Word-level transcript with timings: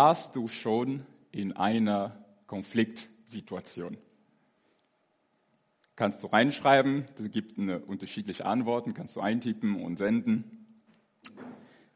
warst 0.00 0.34
du 0.34 0.48
schon 0.48 1.04
in 1.30 1.54
einer 1.58 2.24
Konfliktsituation? 2.46 3.98
Kannst 5.94 6.22
du 6.22 6.28
reinschreiben, 6.28 7.04
es 7.18 7.30
gibt 7.30 7.58
eine 7.58 7.80
unterschiedliche 7.80 8.46
Antworten, 8.46 8.94
kannst 8.94 9.14
du 9.16 9.20
eintippen 9.20 9.84
und 9.84 9.98
senden. 9.98 10.66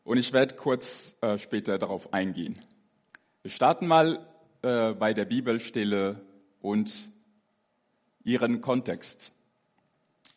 Und 0.04 0.18
ich 0.18 0.34
werde 0.34 0.54
kurz 0.54 1.16
äh, 1.22 1.38
später 1.38 1.78
darauf 1.78 2.12
eingehen. 2.12 2.58
Wir 3.40 3.50
starten 3.50 3.86
mal 3.86 4.18
äh, 4.60 4.92
bei 4.92 5.14
der 5.14 5.24
Bibelstelle 5.24 6.20
und 6.60 7.08
ihren 8.22 8.60
Kontext. 8.60 9.32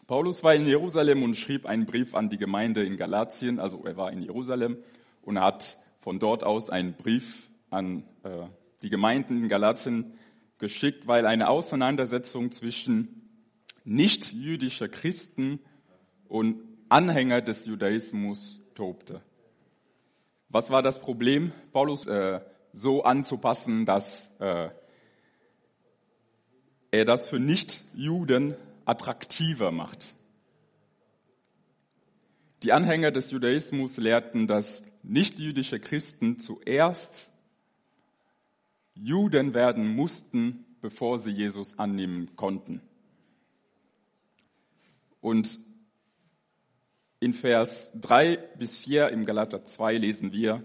Paulus 0.07 0.41
war 0.41 0.55
in 0.55 0.65
Jerusalem 0.65 1.21
und 1.21 1.36
schrieb 1.36 1.65
einen 1.65 1.86
Brief 1.86 2.15
an 2.15 2.29
die 2.29 2.38
Gemeinde 2.38 2.86
in 2.86 2.95
Galatien, 2.95 3.59
also 3.59 3.84
er 3.84 3.97
war 3.97 4.13
in 4.13 4.21
Jerusalem 4.21 4.77
und 5.21 5.38
hat 5.38 5.77
von 5.99 6.18
dort 6.18 6.45
aus 6.45 6.70
einen 6.70 6.93
Brief 6.93 7.49
an 7.70 8.04
äh, 8.23 8.47
die 8.81 8.89
Gemeinden 8.89 9.38
in 9.38 9.49
Galatien 9.49 10.13
geschickt, 10.57 11.07
weil 11.07 11.26
eine 11.26 11.49
Auseinandersetzung 11.49 12.52
zwischen 12.52 13.30
nicht-jüdischer 13.84 14.90
Christen 14.90 15.59
und 16.27 16.62
Anhänger 16.90 17.41
des 17.41 17.66
Judaismus 17.66 18.62
tobte. 18.76 19.21
Was 20.49 20.70
war 20.70 20.81
das 20.81 20.99
Problem? 20.99 21.52
Paulus 21.73 22.05
äh, 22.07 22.41
so 22.73 23.03
anzupassen, 23.03 23.85
dass 23.85 24.31
äh, 24.40 24.70
er 26.91 27.05
das 27.05 27.27
für 27.27 27.40
Nicht-Juden 27.40 28.55
attraktiver 28.85 29.71
macht. 29.71 30.13
Die 32.63 32.71
Anhänger 32.71 33.12
des 33.12 33.31
Judaismus 33.31 33.98
lehrten, 33.98 34.48
dass 34.48 34.84
nichtjüdische 35.04 35.79
Christen 35.79 36.40
zuerst 36.40 37.31
Juden 39.03 39.53
werden 39.53 39.87
mussten, 39.87 40.65
bevor 40.81 41.19
sie 41.19 41.31
Jesus 41.31 41.77
annehmen 41.79 42.35
konnten. 42.35 42.81
Und 45.21 45.59
in 47.20 47.34
Vers 47.34 47.91
3 47.99 48.37
bis 48.59 48.79
4 48.79 49.09
im 49.09 49.26
Galater 49.26 49.63
2 49.63 49.98
lesen 49.98 50.31
wir, 50.31 50.63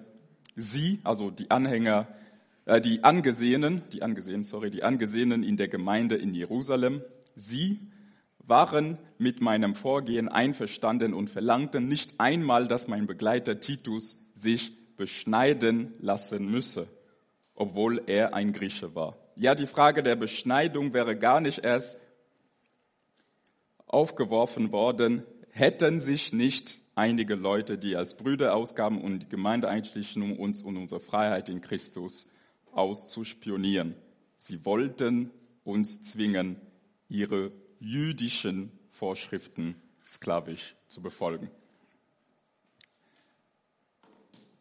sie, 0.55 1.00
also 1.02 1.30
die 1.30 1.50
Anhänger, 1.50 2.08
äh, 2.66 2.80
die 2.80 3.05
Angesehenen, 3.05 3.83
die 3.92 4.02
Angesehenen, 4.02 4.44
sorry, 4.44 4.70
die 4.70 4.83
Angesehenen 4.83 5.42
in 5.42 5.56
der 5.56 5.69
Gemeinde 5.69 6.17
in 6.17 6.34
Jerusalem, 6.34 7.02
sie 7.34 7.80
waren 8.39 8.98
mit 9.19 9.41
meinem 9.41 9.74
Vorgehen 9.74 10.28
einverstanden 10.28 11.14
und 11.14 11.30
verlangten 11.30 11.89
nicht 11.89 12.20
einmal, 12.20 12.69
dass 12.69 12.89
mein 12.89 13.06
Begleiter 13.06 13.61
Titus 13.61 14.19
sich 14.34 14.72
beschneiden 14.96 15.92
lassen 16.00 16.50
müsse, 16.50 16.89
obwohl 17.62 18.02
er 18.08 18.34
ein 18.34 18.52
Grieche 18.52 18.96
war. 18.96 19.16
Ja, 19.36 19.55
die 19.55 19.68
Frage 19.68 20.02
der 20.02 20.16
Beschneidung 20.16 20.92
wäre 20.92 21.16
gar 21.16 21.41
nicht 21.41 21.60
erst 21.60 21.96
aufgeworfen 23.86 24.72
worden, 24.72 25.22
hätten 25.50 26.00
sich 26.00 26.33
nicht 26.33 26.80
einige 26.96 27.36
Leute, 27.36 27.78
die 27.78 27.94
als 27.94 28.16
Brüder 28.16 28.56
ausgaben 28.56 29.00
und 29.00 29.20
die 29.20 29.28
Gemeinde 29.28 29.68
einschlichen, 29.68 30.22
um 30.22 30.36
uns 30.40 30.62
und 30.62 30.77
unsere 30.77 30.98
Freiheit 30.98 31.48
in 31.48 31.60
Christus 31.60 32.27
auszuspionieren. 32.72 33.94
Sie 34.38 34.64
wollten 34.64 35.30
uns 35.62 36.02
zwingen, 36.02 36.60
ihre 37.08 37.52
jüdischen 37.78 38.72
Vorschriften 38.90 39.77
sklavisch 40.05 40.74
zu 40.88 41.00
befolgen. 41.00 41.48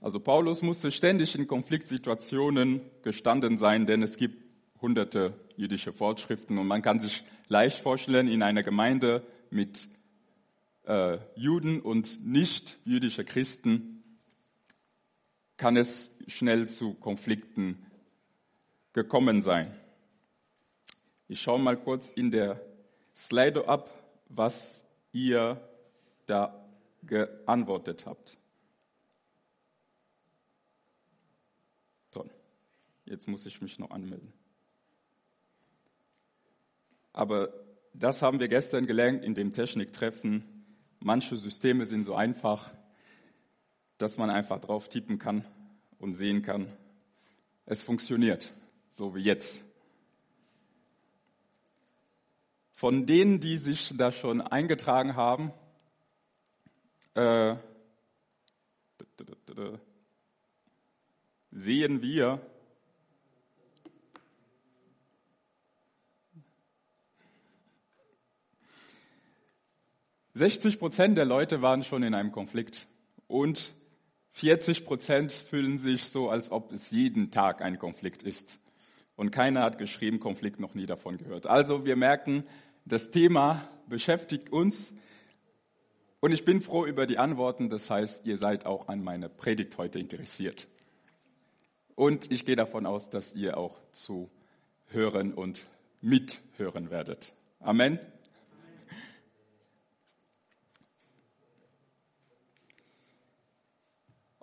Also 0.02 0.20
Paulus 0.20 0.64
musste 0.64 0.92
ständig 0.92 1.36
in 1.36 1.48
Konfliktsituationen 1.48 2.82
gestanden 3.04 3.58
sein, 3.58 3.86
denn 3.86 4.02
es 4.02 4.18
gibt 4.18 4.44
hunderte 4.82 5.40
jüdische 5.56 5.94
Vorschriften 5.94 6.58
und 6.58 6.68
man 6.68 6.82
kann 6.82 7.00
sich 7.00 7.24
leicht 7.48 7.78
vorstellen, 7.78 8.28
in 8.28 8.42
einer 8.42 8.64
Gemeinde 8.64 9.24
mit 9.52 9.88
äh, 10.86 11.20
Juden 11.36 11.80
und 11.80 12.26
nicht 12.26 12.80
jüdische 12.84 13.24
Christen 13.24 14.04
kann 15.56 15.78
es 15.78 16.12
schnell 16.26 16.68
zu 16.68 16.96
Konflikten 16.96 17.86
gekommen 18.94 19.44
sein. 19.44 19.72
Ich 21.28 21.42
schaue 21.42 21.60
mal 21.60 21.78
kurz 21.78 22.10
in 22.10 22.32
der 22.32 22.60
Slido 23.16 23.66
ab, 23.66 23.90
was 24.30 24.84
ihr 25.12 25.62
da 26.26 26.66
geantwortet 27.04 28.08
habt. 28.08 28.38
Toll. 32.12 32.30
Jetzt 33.12 33.28
muss 33.28 33.46
ich 33.46 33.62
mich 33.62 33.78
noch 33.78 33.92
anmelden. 33.92 34.32
Aber 37.12 37.52
das 37.94 38.22
haben 38.22 38.40
wir 38.40 38.48
gestern 38.48 38.88
gelernt 38.88 39.22
in 39.26 39.36
dem 39.36 39.52
Techniktreffen. 39.52 40.46
Manche 41.02 41.36
Systeme 41.36 41.86
sind 41.86 42.06
so 42.06 42.16
einfach, 42.16 42.74
dass 43.98 44.16
man 44.16 44.30
einfach 44.30 44.62
drauf 44.62 44.88
tippen 44.88 45.20
kann 45.20 45.44
und 46.00 46.14
sehen 46.14 46.42
kann, 46.42 46.72
es 47.66 47.84
funktioniert, 47.84 48.54
so 48.94 49.14
wie 49.14 49.24
jetzt. 49.24 49.62
Von 52.72 53.06
denen, 53.06 53.42
die 53.42 53.58
sich 53.58 53.94
da 53.98 54.14
schon 54.14 54.40
eingetragen 54.40 55.18
haben, 55.18 55.52
äh, 57.16 57.58
sehen 61.52 62.02
wir, 62.02 62.40
Sechzig 70.34 70.80
Prozent 70.80 71.18
der 71.18 71.26
Leute 71.26 71.62
waren 71.62 71.84
schon 71.84 72.04
in 72.04 72.14
einem 72.14 72.32
Konflikt 72.32 72.88
und 73.28 73.74
40 74.30 74.86
Prozent 74.86 75.34
fühlen 75.34 75.78
sich 75.78 76.06
so, 76.06 76.30
als 76.30 76.52
ob 76.52 76.72
es 76.72 76.90
jeden 76.92 77.32
Tag 77.32 77.62
ein 77.62 77.78
Konflikt 77.78 78.24
ist. 78.24 78.58
Und 79.18 79.32
keiner 79.32 79.62
hat 79.62 79.78
geschrieben, 79.78 80.22
Konflikt 80.22 80.62
noch 80.62 80.74
nie 80.74 80.86
davon 80.86 81.18
gehört. 81.18 81.48
Also 81.48 81.84
wir 81.86 81.98
merken, 81.98 82.46
das 82.86 83.12
Thema 83.12 83.68
beschäftigt 83.90 84.54
uns 84.54 84.94
und 86.22 86.32
ich 86.32 86.46
bin 86.46 86.62
froh 86.62 86.86
über 86.86 87.06
die 87.06 87.18
Antworten. 87.18 87.70
Das 87.70 87.90
heißt, 87.90 88.26
ihr 88.26 88.38
seid 88.38 88.66
auch 88.66 88.88
an 88.88 89.04
meiner 89.04 89.28
Predigt 89.28 89.78
heute 89.78 90.00
interessiert. 90.00 90.70
Und 91.96 92.32
ich 92.32 92.46
gehe 92.46 92.56
davon 92.56 92.86
aus, 92.86 93.10
dass 93.10 93.34
ihr 93.34 93.58
auch 93.58 93.78
zu 93.92 94.32
hören 94.88 95.34
und 95.34 95.66
mithören 96.00 96.90
werdet. 96.90 97.34
Amen. 97.60 98.00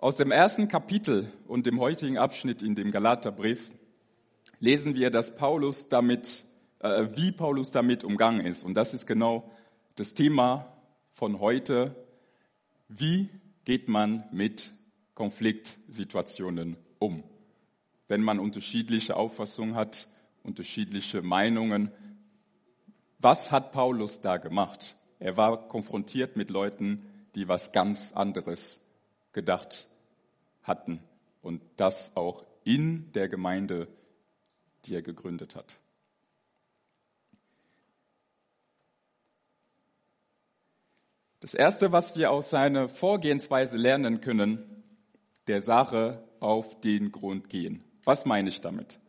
Aus 0.01 0.15
dem 0.15 0.31
ersten 0.31 0.69
Kapitel 0.69 1.29
und 1.45 1.65
dem 1.65 1.81
heutigen 1.81 2.17
Abschnitt 2.17 2.61
in 2.61 2.73
dem 2.73 2.89
Galaterbrief 2.89 3.69
lesen 4.61 4.95
wir, 4.95 5.11
dass 5.11 5.35
Paulus 5.35 5.89
damit 5.89 6.45
äh, 6.79 7.07
wie 7.17 7.33
Paulus 7.33 7.71
damit 7.71 8.05
umgangen 8.05 8.45
ist. 8.45 8.63
Und 8.63 8.75
das 8.75 8.93
ist 8.93 9.07
genau 9.07 9.51
das 9.97 10.13
Thema 10.13 10.71
von 11.11 11.41
heute. 11.41 11.93
Wie 12.87 13.27
geht 13.65 13.89
man 13.89 14.23
mit 14.31 14.71
Konfliktsituationen 15.15 16.77
um? 16.99 17.25
Wenn 18.07 18.21
man 18.21 18.39
unterschiedliche 18.39 19.17
Auffassungen 19.17 19.75
hat, 19.75 20.07
unterschiedliche 20.43 21.21
Meinungen. 21.21 21.91
Was 23.17 23.51
hat 23.51 23.73
Paulus 23.73 24.21
da 24.21 24.37
gemacht? 24.37 24.95
Er 25.19 25.35
war 25.35 25.67
konfrontiert 25.67 26.37
mit 26.37 26.49
Leuten, 26.51 27.05
die 27.35 27.49
was 27.49 27.73
ganz 27.73 28.13
anderes 28.13 28.79
gedacht 29.33 29.88
hatten. 30.63 31.03
Und 31.41 31.61
das 31.77 32.15
auch 32.15 32.45
in 32.63 33.11
der 33.13 33.27
Gemeinde, 33.29 33.87
die 34.85 34.95
er 34.95 35.01
gegründet 35.01 35.55
hat. 35.55 35.79
Das 41.39 41.53
Erste, 41.53 41.91
was 41.91 42.15
wir 42.15 42.31
aus 42.31 42.49
seiner 42.49 42.89
Vorgehensweise 42.89 43.77
lernen 43.77 44.19
können, 44.19 44.83
der 45.47 45.61
Sache 45.61 46.23
auf 46.41 46.79
den 46.81 47.11
Grund 47.11 47.49
gehen. 47.49 47.83
Was 48.03 48.25
meine 48.25 48.49
ich 48.49 48.61
damit? 48.61 48.99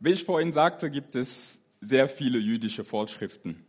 Wie 0.00 0.10
ich 0.10 0.24
vorhin 0.24 0.52
sagte, 0.52 0.90
gibt 0.90 1.14
es 1.14 1.60
sehr 1.80 2.08
viele 2.08 2.38
jüdische 2.38 2.84
Vorschriften. 2.84 3.64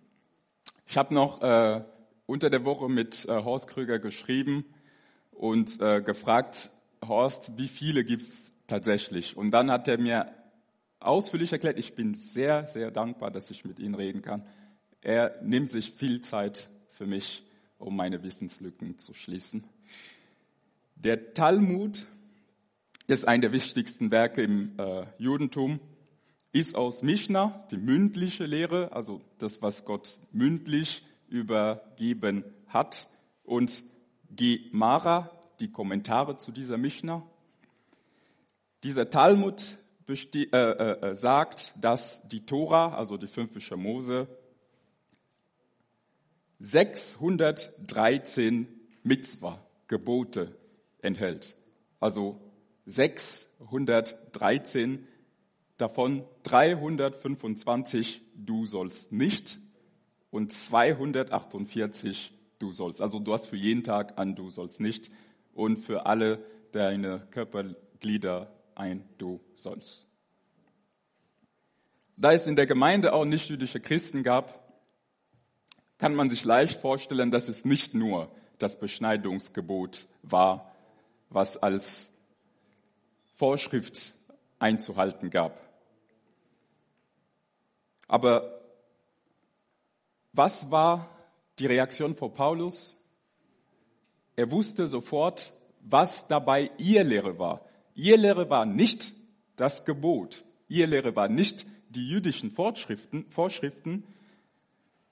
Ich 0.88 0.98
habe 0.98 1.14
noch 1.14 1.42
äh, 1.42 1.84
unter 2.26 2.50
der 2.50 2.66
Woche 2.66 2.90
mit 2.90 3.26
äh, 3.26 3.44
Horst 3.44 3.68
Krüger 3.68 4.00
geschrieben 4.00 4.66
und 5.40 5.80
äh, 5.80 6.02
gefragt, 6.02 6.70
Horst, 7.08 7.58
wie 7.58 7.70
viele 7.70 8.04
gibt 8.04 8.24
es 8.24 8.52
tatsächlich? 8.68 9.38
Und 9.38 9.52
dann 9.52 9.72
hat 9.72 9.88
er 9.88 9.98
mir 9.98 10.34
ausführlich 11.00 11.54
erklärt, 11.54 11.80
ich 11.80 11.96
bin 11.96 12.14
sehr, 12.14 12.68
sehr 12.68 12.92
dankbar, 12.92 13.32
dass 13.32 13.50
ich 13.50 13.64
mit 13.64 13.80
Ihnen 13.80 13.96
reden 13.96 14.22
kann. 14.22 14.46
Er 15.00 15.40
nimmt 15.42 15.70
sich 15.70 15.92
viel 15.92 16.20
Zeit 16.20 16.70
für 16.92 17.08
mich, 17.08 17.46
um 17.78 17.96
meine 17.96 18.22
Wissenslücken 18.22 18.98
zu 18.98 19.14
schließen. 19.14 19.64
Der 20.96 21.34
Talmud 21.34 22.06
ist 23.08 23.26
ein 23.26 23.40
der 23.40 23.54
wichtigsten 23.54 24.12
Werke 24.12 24.42
im 24.42 24.78
äh, 24.78 25.06
Judentum, 25.20 25.80
ist 26.52 26.76
aus 26.76 27.02
Mishnah, 27.02 27.66
die 27.72 27.78
mündliche 27.78 28.46
Lehre, 28.46 28.92
also 28.92 29.22
das, 29.38 29.62
was 29.62 29.86
Gott 29.86 30.20
mündlich 30.34 31.06
übergeben 31.30 32.44
hat, 32.68 33.08
und 33.44 33.84
Gemara, 34.36 35.32
die 35.60 35.72
Kommentare 35.72 36.38
zu 36.38 36.52
dieser 36.52 36.78
Mishnah. 36.78 37.26
Dieser 38.84 39.10
Talmud 39.10 39.78
äh, 40.08 40.14
äh, 40.46 41.10
äh, 41.10 41.16
sagt, 41.16 41.74
dass 41.80 42.22
die 42.28 42.46
Tora, 42.46 42.94
also 42.96 43.18
die 43.18 43.26
fünf 43.28 43.52
Bücher 43.52 43.78
Mose, 43.78 44.28
613 46.60 48.68
Mitzvah, 49.04 49.60
Gebote 49.88 50.56
enthält. 51.02 51.56
Also 52.00 52.40
613, 52.86 55.08
davon 55.78 56.24
325 56.44 58.22
du 58.36 58.66
sollst 58.66 59.12
nicht 59.12 59.60
und 60.32 60.52
248 60.52 62.34
du 62.60 62.72
sollst. 62.72 63.02
Also 63.02 63.20
du 63.20 63.34
hast 63.34 63.48
für 63.48 63.56
jeden 63.56 63.84
Tag 63.84 64.18
an 64.20 64.36
du 64.36 64.50
sollst 64.50 64.80
nicht 64.80 65.10
und 65.54 65.78
für 65.78 66.06
alle 66.06 66.44
deine 66.72 67.28
Körperglieder 67.32 68.54
ein 68.76 69.08
du 69.18 69.42
sollst. 69.56 70.06
Da 72.16 72.34
es 72.34 72.48
in 72.48 72.56
der 72.56 72.68
Gemeinde 72.68 73.14
auch 73.14 73.26
nicht-jüdische 73.26 73.80
Christen 73.80 74.24
gab, 74.24 74.60
kann 75.98 76.16
man 76.16 76.30
sich 76.30 76.44
leicht 76.44 76.80
vorstellen, 76.80 77.32
dass 77.32 77.48
es 77.48 77.66
nicht 77.66 77.94
nur 77.94 78.32
das 78.58 78.78
Beschneidungsgebot 78.78 80.08
war, 80.22 80.74
was 81.30 81.58
als 81.58 82.10
Vorschrift 83.36 84.14
einzuhalten 84.60 85.30
gab. 85.30 85.62
Aber 88.08 88.62
was 90.34 90.72
war 90.72 91.10
die 91.60 91.66
Reaktion 91.66 92.16
von 92.16 92.34
Paulus? 92.34 92.96
Er 94.36 94.50
wusste 94.52 94.88
sofort, 94.88 95.52
was 95.82 96.28
dabei 96.28 96.72
ihr 96.78 97.04
Lehre 97.04 97.38
war. 97.38 97.66
Ihr 97.96 98.18
Lehre 98.18 98.50
war 98.50 98.66
nicht 98.66 99.14
das 99.56 99.86
Gebot. 99.86 100.46
Ihr 100.68 100.88
Lehre 100.88 101.16
war 101.16 101.28
nicht 101.28 101.66
die 101.90 102.08
jüdischen 102.08 102.52
Vorschriften, 102.52 103.26
Vorschriften 103.30 104.04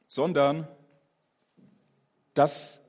sondern 0.08 0.68
dass 2.34 2.82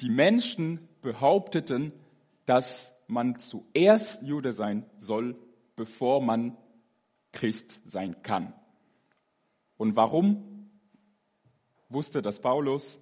die 0.00 0.10
Menschen 0.10 0.88
behaupteten, 1.02 1.92
dass 2.44 2.92
man 3.06 3.38
zuerst 3.38 4.22
Jude 4.22 4.52
sein 4.52 4.84
soll, 4.98 5.36
bevor 5.76 6.20
man 6.20 6.56
Christ 7.32 7.80
sein 7.86 8.22
kann. 8.22 8.52
Und 9.76 9.96
warum 9.96 10.49
wusste 11.90 12.22
das 12.22 12.40
Paulus? 12.40 12.98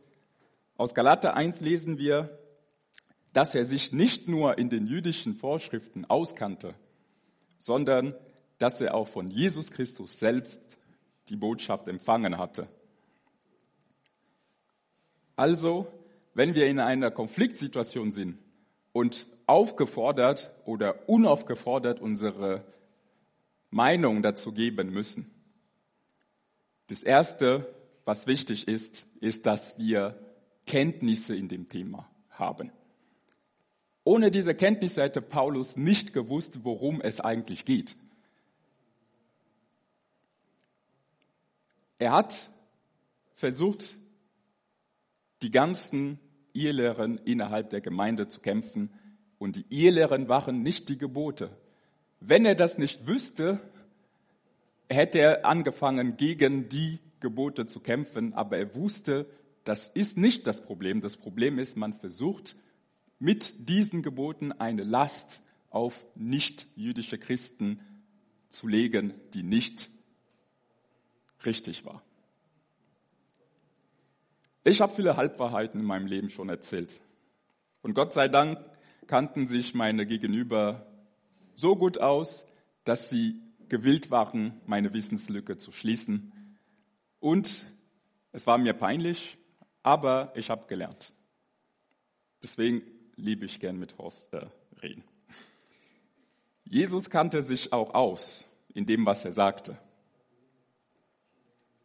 Aus 0.77 0.95
Galater 0.95 1.35
1 1.35 1.61
lesen 1.61 1.99
wir, 1.99 2.39
dass 3.33 3.55
er 3.55 3.65
sich 3.65 3.93
nicht 3.93 4.27
nur 4.27 4.59
in 4.59 4.71
den 4.71 4.87
jüdischen 4.87 5.35
Vorschriften 5.35 6.05
auskannte, 6.07 6.75
sondern 7.59 8.15
dass 8.59 8.81
er 8.81 8.95
auch 8.95 9.07
von 9.07 9.31
Jesus 9.31 9.71
Christus 9.71 10.19
selbst 10.19 10.61
die 11.29 11.37
Botschaft 11.37 11.87
empfangen 11.89 12.39
hatte. 12.39 12.67
Also, 15.37 15.87
wenn 16.35 16.55
wir 16.55 16.67
in 16.67 16.81
einer 16.81 17.11
Konfliktsituation 17.11 18.11
sind 18.11 18.39
und 18.93 19.27
aufgefordert 19.47 20.53
oder 20.65 21.09
unaufgefordert 21.09 22.01
unsere 22.01 22.65
Meinung 23.71 24.23
dazu 24.23 24.53
geben 24.53 24.91
müssen, 24.91 25.31
das 26.89 27.03
Erste, 27.03 27.73
was 28.09 28.27
wichtig 28.27 28.67
ist, 28.67 29.07
ist, 29.21 29.45
dass 29.45 29.79
wir 29.79 30.19
Kenntnisse 30.65 31.37
in 31.37 31.47
dem 31.47 31.69
Thema 31.69 32.09
haben. 32.31 32.73
Ohne 34.03 34.31
diese 34.31 34.55
Kenntnisse 34.55 35.03
hätte 35.03 35.21
Paulus 35.21 35.77
nicht 35.77 36.15
gewusst, 36.15 36.65
worum 36.65 37.03
es 37.03 37.21
eigentlich 37.21 37.67
geht. 37.67 37.97
Er 41.99 42.13
hat 42.13 42.49
versucht, 43.35 43.91
die 45.43 45.51
ganzen 45.51 46.19
Ehelehren 46.55 47.19
innerhalb 47.19 47.69
der 47.69 47.83
Gemeinde 47.83 48.27
zu 48.27 48.41
kämpfen. 48.41 48.91
Und 49.39 49.57
die 49.57 49.67
Ehelehren 49.69 50.31
waren 50.31 50.63
nicht 50.63 50.89
die 50.89 50.97
Gebote. 50.97 51.51
Wenn 52.21 52.47
er 52.47 52.55
das 52.55 52.79
nicht 52.79 53.07
wüsste, 53.07 53.61
hätte 54.89 55.19
er 55.19 55.45
angefangen, 55.45 56.17
gegen 56.17 56.71
die 56.71 57.01
Gebote 57.21 57.67
zu 57.67 57.81
kämpfen. 57.81 58.35
Aber 58.35 58.59
er 58.59 58.75
wusste, 58.75 59.27
das 59.65 59.89
ist 59.89 60.17
nicht 60.17 60.47
das 60.47 60.63
Problem. 60.63 61.01
Das 61.01 61.17
Problem 61.17 61.59
ist, 61.59 61.77
man 61.77 61.95
versucht 61.95 62.57
mit 63.19 63.69
diesen 63.69 64.03
Geboten 64.03 64.53
eine 64.53 64.85
Last 64.85 65.43
auf 65.71 66.07
nicht-jüdische 66.15 67.19
Christen 67.19 67.81
zu 68.51 68.69
legen, 68.69 69.15
die 69.35 69.43
nicht 69.43 69.91
richtig 71.45 71.85
war. 71.85 72.03
Ich 74.65 74.81
habe 74.81 74.95
viele 74.95 75.17
Halbwahrheiten 75.17 75.81
in 75.81 75.87
meinem 75.87 76.07
Leben 76.07 76.31
schon 76.31 76.49
erzählt. 76.49 77.01
Und 77.83 77.95
Gott 77.95 78.13
sei 78.13 78.29
Dank 78.29 78.59
kannten 79.07 79.47
sich 79.47 79.75
meine 79.75 80.05
Gegenüber 80.07 80.87
so 81.55 81.77
gut 81.77 81.99
aus, 81.99 82.47
dass 82.85 83.11
sie 83.11 83.41
gewillt 83.69 84.11
waren, 84.11 84.61
meine 84.67 84.93
Wissenslücke 84.93 85.59
zu 85.59 85.73
schließen. 85.73 86.33
Und 87.21 87.65
es 88.33 88.47
war 88.47 88.59
mir 88.59 88.75
peinlich, 88.75 89.39
aber 89.83 90.33
ich 90.35 90.51
habe 90.51 90.67
gelernt. 90.67 91.13
Deswegen 92.43 92.83
liebe 93.17 93.47
ich 93.47 93.61
gern 93.61 93.79
mit 93.79 93.99
Horst 93.99 94.33
äh, 94.33 94.47
reden. 94.83 95.03
Jesus 96.65 97.11
kannte 97.11 97.43
sich 97.43 97.73
auch 97.73 97.95
aus 97.95 98.45
in 98.75 98.87
dem, 98.87 99.07
was 99.07 99.25
er 99.25 99.33
sagte. 99.33 99.79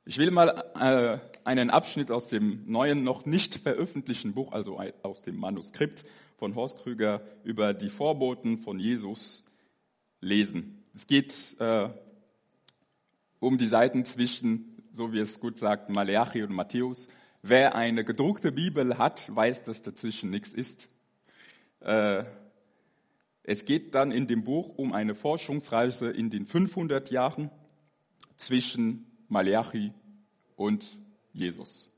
Ich 0.05 0.17
will 0.17 0.31
mal 0.31 0.49
äh, 0.75 1.19
einen 1.45 1.69
Abschnitt 1.69 2.11
aus 2.11 2.27
dem 2.27 2.69
neuen, 2.69 3.03
noch 3.03 3.25
nicht 3.25 3.55
veröffentlichten 3.55 4.33
Buch, 4.33 4.51
also 4.51 4.79
aus 5.01 5.21
dem 5.21 5.37
Manuskript 5.37 6.03
von 6.37 6.55
Horst 6.55 6.79
Krüger 6.79 7.21
über 7.45 7.73
die 7.73 7.89
Vorboten 7.89 8.57
von 8.57 8.79
Jesus 8.79 9.45
lesen. 10.19 10.83
Es 10.93 11.07
geht 11.07 11.55
äh, 11.59 11.89
um 13.39 13.57
die 13.57 13.67
Seiten 13.67 14.03
zwischen, 14.05 14.72
so 14.93 15.11
wie 15.11 15.19
es 15.19 15.39
gut 15.39 15.57
sagt, 15.57 15.89
Maleachi 15.89 16.43
und 16.43 16.53
Matthäus. 16.53 17.09
Wer 17.41 17.75
eine 17.75 18.05
gedruckte 18.05 18.51
Bibel 18.51 18.97
hat, 18.97 19.35
weiß, 19.35 19.63
dass 19.63 19.81
dazwischen 19.81 20.29
nichts 20.29 20.53
ist. 20.53 20.87
Äh, 21.81 22.23
es 23.41 23.65
geht 23.65 23.95
dann 23.95 24.11
in 24.11 24.27
dem 24.27 24.43
Buch 24.43 24.69
um 24.77 24.93
eine 24.93 25.15
Forschungsreise 25.15 26.09
in 26.11 26.29
den 26.29 26.45
500 26.45 27.11
Jahren 27.11 27.49
zwischen 28.37 29.05
Malachi 29.27 29.91
und 30.55 30.97
Jesus. 31.33 31.89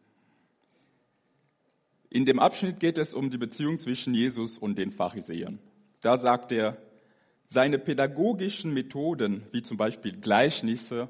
In 2.10 2.26
dem 2.26 2.40
Abschnitt 2.40 2.80
geht 2.80 2.98
es 2.98 3.14
um 3.14 3.30
die 3.30 3.38
Beziehung 3.38 3.78
zwischen 3.78 4.14
Jesus 4.14 4.58
und 4.58 4.78
den 4.78 4.90
Pharisäern. 4.90 5.60
Da 6.00 6.18
sagt 6.18 6.54
er, 6.54 6.78
seine 7.50 7.78
pädagogischen 7.78 8.74
Methoden, 8.74 9.44
wie 9.52 9.62
zum 9.62 9.78
Beispiel 9.78 10.20
Gleichnisse, 10.20 11.10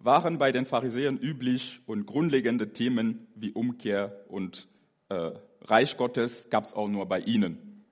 waren 0.00 0.38
bei 0.38 0.52
den 0.52 0.66
Pharisäern 0.66 1.18
üblich 1.18 1.80
und 1.86 2.06
grundlegende 2.06 2.72
Themen 2.72 3.26
wie 3.34 3.52
Umkehr 3.52 4.24
und 4.28 4.68
äh, 5.08 5.32
Reich 5.62 5.96
Gottes 5.96 6.48
gab 6.50 6.64
es 6.64 6.72
auch 6.72 6.88
nur 6.88 7.06
bei 7.06 7.20
ihnen. 7.20 7.84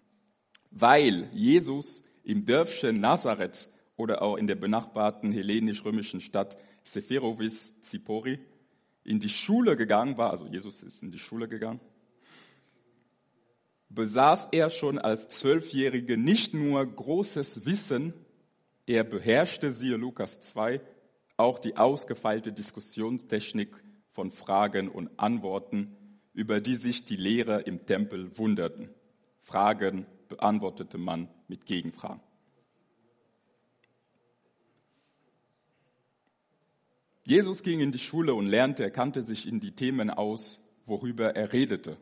Weil 0.71 1.29
Jesus 1.33 2.05
im 2.23 2.47
Dörfchen 2.47 3.01
Nazareth 3.01 3.69
oder 3.97 4.23
auch 4.23 4.37
in 4.37 4.47
der 4.47 4.55
benachbarten 4.55 5.33
hellenisch-römischen 5.33 6.21
Stadt 6.21 6.57
Sephirovis 6.85 7.81
Zipori 7.81 8.39
in 9.05 9.21
die 9.21 9.29
Schule 9.29 9.77
gegangen 9.77 10.17
war, 10.17 10.31
also 10.31 10.47
Jesus 10.47 10.83
ist 10.83 11.03
in 11.03 11.11
die 11.11 11.19
Schule 11.19 11.49
gegangen, 11.49 11.81
besaß 13.89 14.49
er 14.53 14.71
schon 14.71 14.99
als 14.99 15.29
Zwölfjährige 15.29 16.19
nicht 16.19 16.55
nur 16.55 16.85
großes 16.85 17.67
Wissen, 17.67 18.13
er 18.87 19.05
beherrschte, 19.05 19.73
siehe 19.73 19.97
Lukas 19.97 20.41
2, 20.41 20.81
auch 21.37 21.59
die 21.59 21.77
ausgefeilte 21.77 22.53
Diskussionstechnik 22.53 23.75
von 24.13 24.31
Fragen 24.31 24.89
und 24.89 25.19
Antworten, 25.19 25.97
über 26.33 26.61
die 26.61 26.77
sich 26.77 27.05
die 27.05 27.17
Lehrer 27.17 27.67
im 27.67 27.87
Tempel 27.87 28.37
wunderten. 28.39 28.91
Fragen 29.41 30.07
beantwortete 30.29 30.99
man 30.99 31.29
mit 31.49 31.67
Gegenfragen. 31.67 32.21
Jesus 37.25 37.63
ging 37.63 37.81
in 37.81 37.91
die 37.91 37.99
Schule 37.99 38.35
und 38.35 38.47
lernte, 38.47 38.85
er 38.85 38.91
kannte 38.91 39.23
sich 39.23 39.49
in 39.49 39.59
die 39.59 39.73
Themen 39.73 40.11
aus, 40.11 40.61
worüber 40.87 41.35
er 41.35 41.53
redete. 41.53 41.97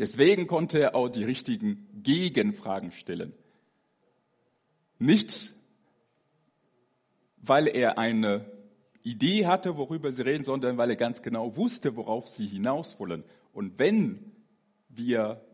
Deswegen 0.00 0.46
konnte 0.46 0.80
er 0.80 0.94
auch 0.94 1.08
die 1.08 1.24
richtigen 1.24 1.86
Gegenfragen 2.02 2.90
stellen. 2.90 3.32
Nicht, 4.98 5.54
weil 7.40 7.66
er 7.68 7.98
eine 7.98 8.44
Idee 9.02 9.46
hatte, 9.46 9.76
worüber 9.76 10.12
sie 10.12 10.22
reden, 10.22 10.44
sondern 10.44 10.76
weil 10.76 10.90
er 10.90 10.96
ganz 10.96 11.22
genau 11.22 11.56
wusste, 11.56 11.96
worauf 11.96 12.28
sie 12.28 12.46
hinaus 12.46 12.98
wollen. 12.98 13.24
Und 13.52 13.78
wenn 13.78 14.32
wir 14.88 15.44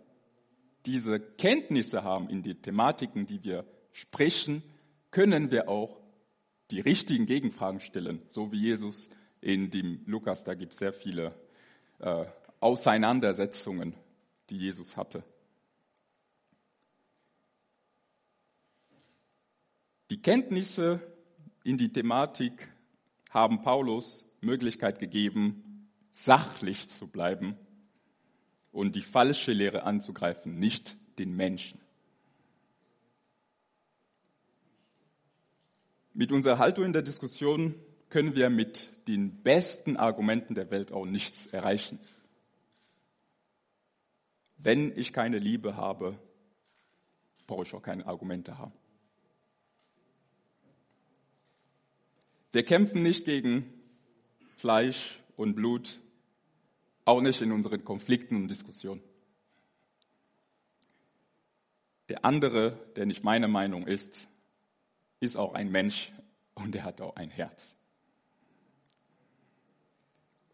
diese 0.84 1.20
Kenntnisse 1.20 2.02
haben 2.02 2.28
in 2.28 2.42
die 2.42 2.54
Thematiken, 2.54 3.26
die 3.26 3.42
wir 3.44 3.64
sprechen, 3.92 4.62
können 5.10 5.50
wir 5.50 5.68
auch 5.68 6.00
die 6.70 6.80
richtigen 6.80 7.26
Gegenfragen 7.26 7.80
stellen, 7.80 8.22
so 8.30 8.52
wie 8.52 8.60
Jesus 8.60 9.08
in 9.40 9.70
dem 9.70 10.02
Lukas, 10.06 10.44
da 10.44 10.54
gibt 10.54 10.72
es 10.72 10.78
sehr 10.78 10.92
viele 10.92 11.34
äh, 12.00 12.24
Auseinandersetzungen, 12.60 13.94
die 14.50 14.58
Jesus 14.58 14.96
hatte. 14.96 15.22
Die 20.10 20.22
Kenntnisse 20.22 21.00
in 21.66 21.78
die 21.78 21.92
Thematik 21.92 22.68
haben 23.30 23.62
Paulus 23.62 24.24
Möglichkeit 24.40 25.00
gegeben, 25.00 25.90
sachlich 26.12 26.88
zu 26.88 27.08
bleiben 27.08 27.56
und 28.70 28.94
die 28.94 29.02
falsche 29.02 29.52
Lehre 29.52 29.82
anzugreifen, 29.82 30.60
nicht 30.60 30.96
den 31.18 31.34
Menschen. 31.34 31.80
Mit 36.14 36.30
unserer 36.30 36.58
Haltung 36.58 36.84
in 36.84 36.92
der 36.92 37.02
Diskussion 37.02 37.74
können 38.10 38.36
wir 38.36 38.48
mit 38.48 38.90
den 39.08 39.42
besten 39.42 39.96
Argumenten 39.96 40.54
der 40.54 40.70
Welt 40.70 40.92
auch 40.92 41.04
nichts 41.04 41.48
erreichen. 41.48 41.98
Wenn 44.56 44.96
ich 44.96 45.12
keine 45.12 45.40
Liebe 45.40 45.76
habe, 45.76 46.16
brauche 47.48 47.64
ich 47.64 47.74
auch 47.74 47.82
keine 47.82 48.06
Argumente 48.06 48.56
haben. 48.56 48.85
Wir 52.56 52.64
kämpfen 52.64 53.02
nicht 53.02 53.26
gegen 53.26 53.70
Fleisch 54.56 55.20
und 55.36 55.56
Blut, 55.56 56.00
auch 57.04 57.20
nicht 57.20 57.42
in 57.42 57.52
unseren 57.52 57.84
Konflikten 57.84 58.34
und 58.36 58.48
Diskussionen. 58.48 59.02
Der 62.08 62.24
andere, 62.24 62.78
der 62.96 63.04
nicht 63.04 63.22
meine 63.22 63.46
Meinung 63.46 63.86
ist, 63.86 64.30
ist 65.20 65.36
auch 65.36 65.52
ein 65.52 65.70
Mensch 65.70 66.10
und 66.54 66.74
er 66.74 66.84
hat 66.84 67.02
auch 67.02 67.16
ein 67.16 67.28
Herz. 67.28 67.76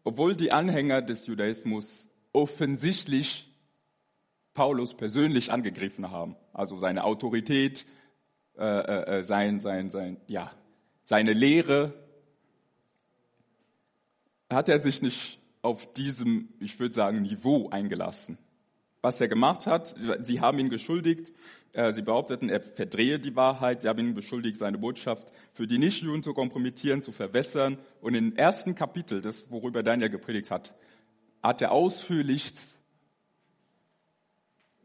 Obwohl 0.03 0.35
die 0.35 0.51
Anhänger 0.51 1.01
des 1.01 1.25
Judaismus 1.25 2.09
offensichtlich 2.33 3.49
Paulus 4.53 4.93
persönlich 4.93 5.53
angegriffen 5.53 6.11
haben, 6.11 6.35
also 6.51 6.77
seine 6.77 7.05
Autorität, 7.05 7.85
äh, 8.57 8.65
äh, 8.65 9.19
äh 9.19 9.23
sein, 9.23 9.61
sein, 9.61 9.89
sein, 9.89 10.19
ja, 10.27 10.51
seine 11.05 11.33
Lehre, 11.33 11.93
hat 14.49 14.69
er 14.69 14.79
sich 14.79 15.01
nicht 15.01 15.39
auf 15.61 15.93
diesem, 15.93 16.49
ich 16.59 16.79
würde 16.79 16.93
sagen, 16.93 17.21
Niveau 17.21 17.69
eingelassen. 17.69 18.37
Was 19.01 19.19
er 19.19 19.27
gemacht 19.27 19.65
hat, 19.67 19.95
sie 20.21 20.39
haben 20.39 20.59
ihn 20.59 20.69
geschuldigt, 20.69 21.33
äh, 21.73 21.91
sie 21.91 22.03
behaupteten, 22.03 22.49
er 22.49 22.61
verdrehe 22.61 23.19
die 23.19 23.35
Wahrheit, 23.35 23.81
sie 23.81 23.89
haben 23.89 23.99
ihn 23.99 24.13
beschuldigt, 24.13 24.57
seine 24.57 24.77
Botschaft 24.77 25.27
für 25.53 25.67
die 25.67 25.77
Nichtjuden 25.77 26.23
zu 26.23 26.33
kompromittieren, 26.33 27.01
zu 27.01 27.11
verwässern. 27.11 27.77
Und 27.99 28.15
im 28.15 28.35
ersten 28.35 28.75
Kapitel, 28.75 29.21
das 29.21 29.49
worüber 29.49 29.83
Daniel 29.83 30.09
gepredigt 30.09 30.51
hat, 30.51 30.75
hat 31.41 31.61
er 31.61 31.73
ausführlich, 31.73 32.53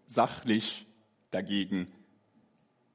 sachlich 0.07 0.87
dagegen 1.31 1.93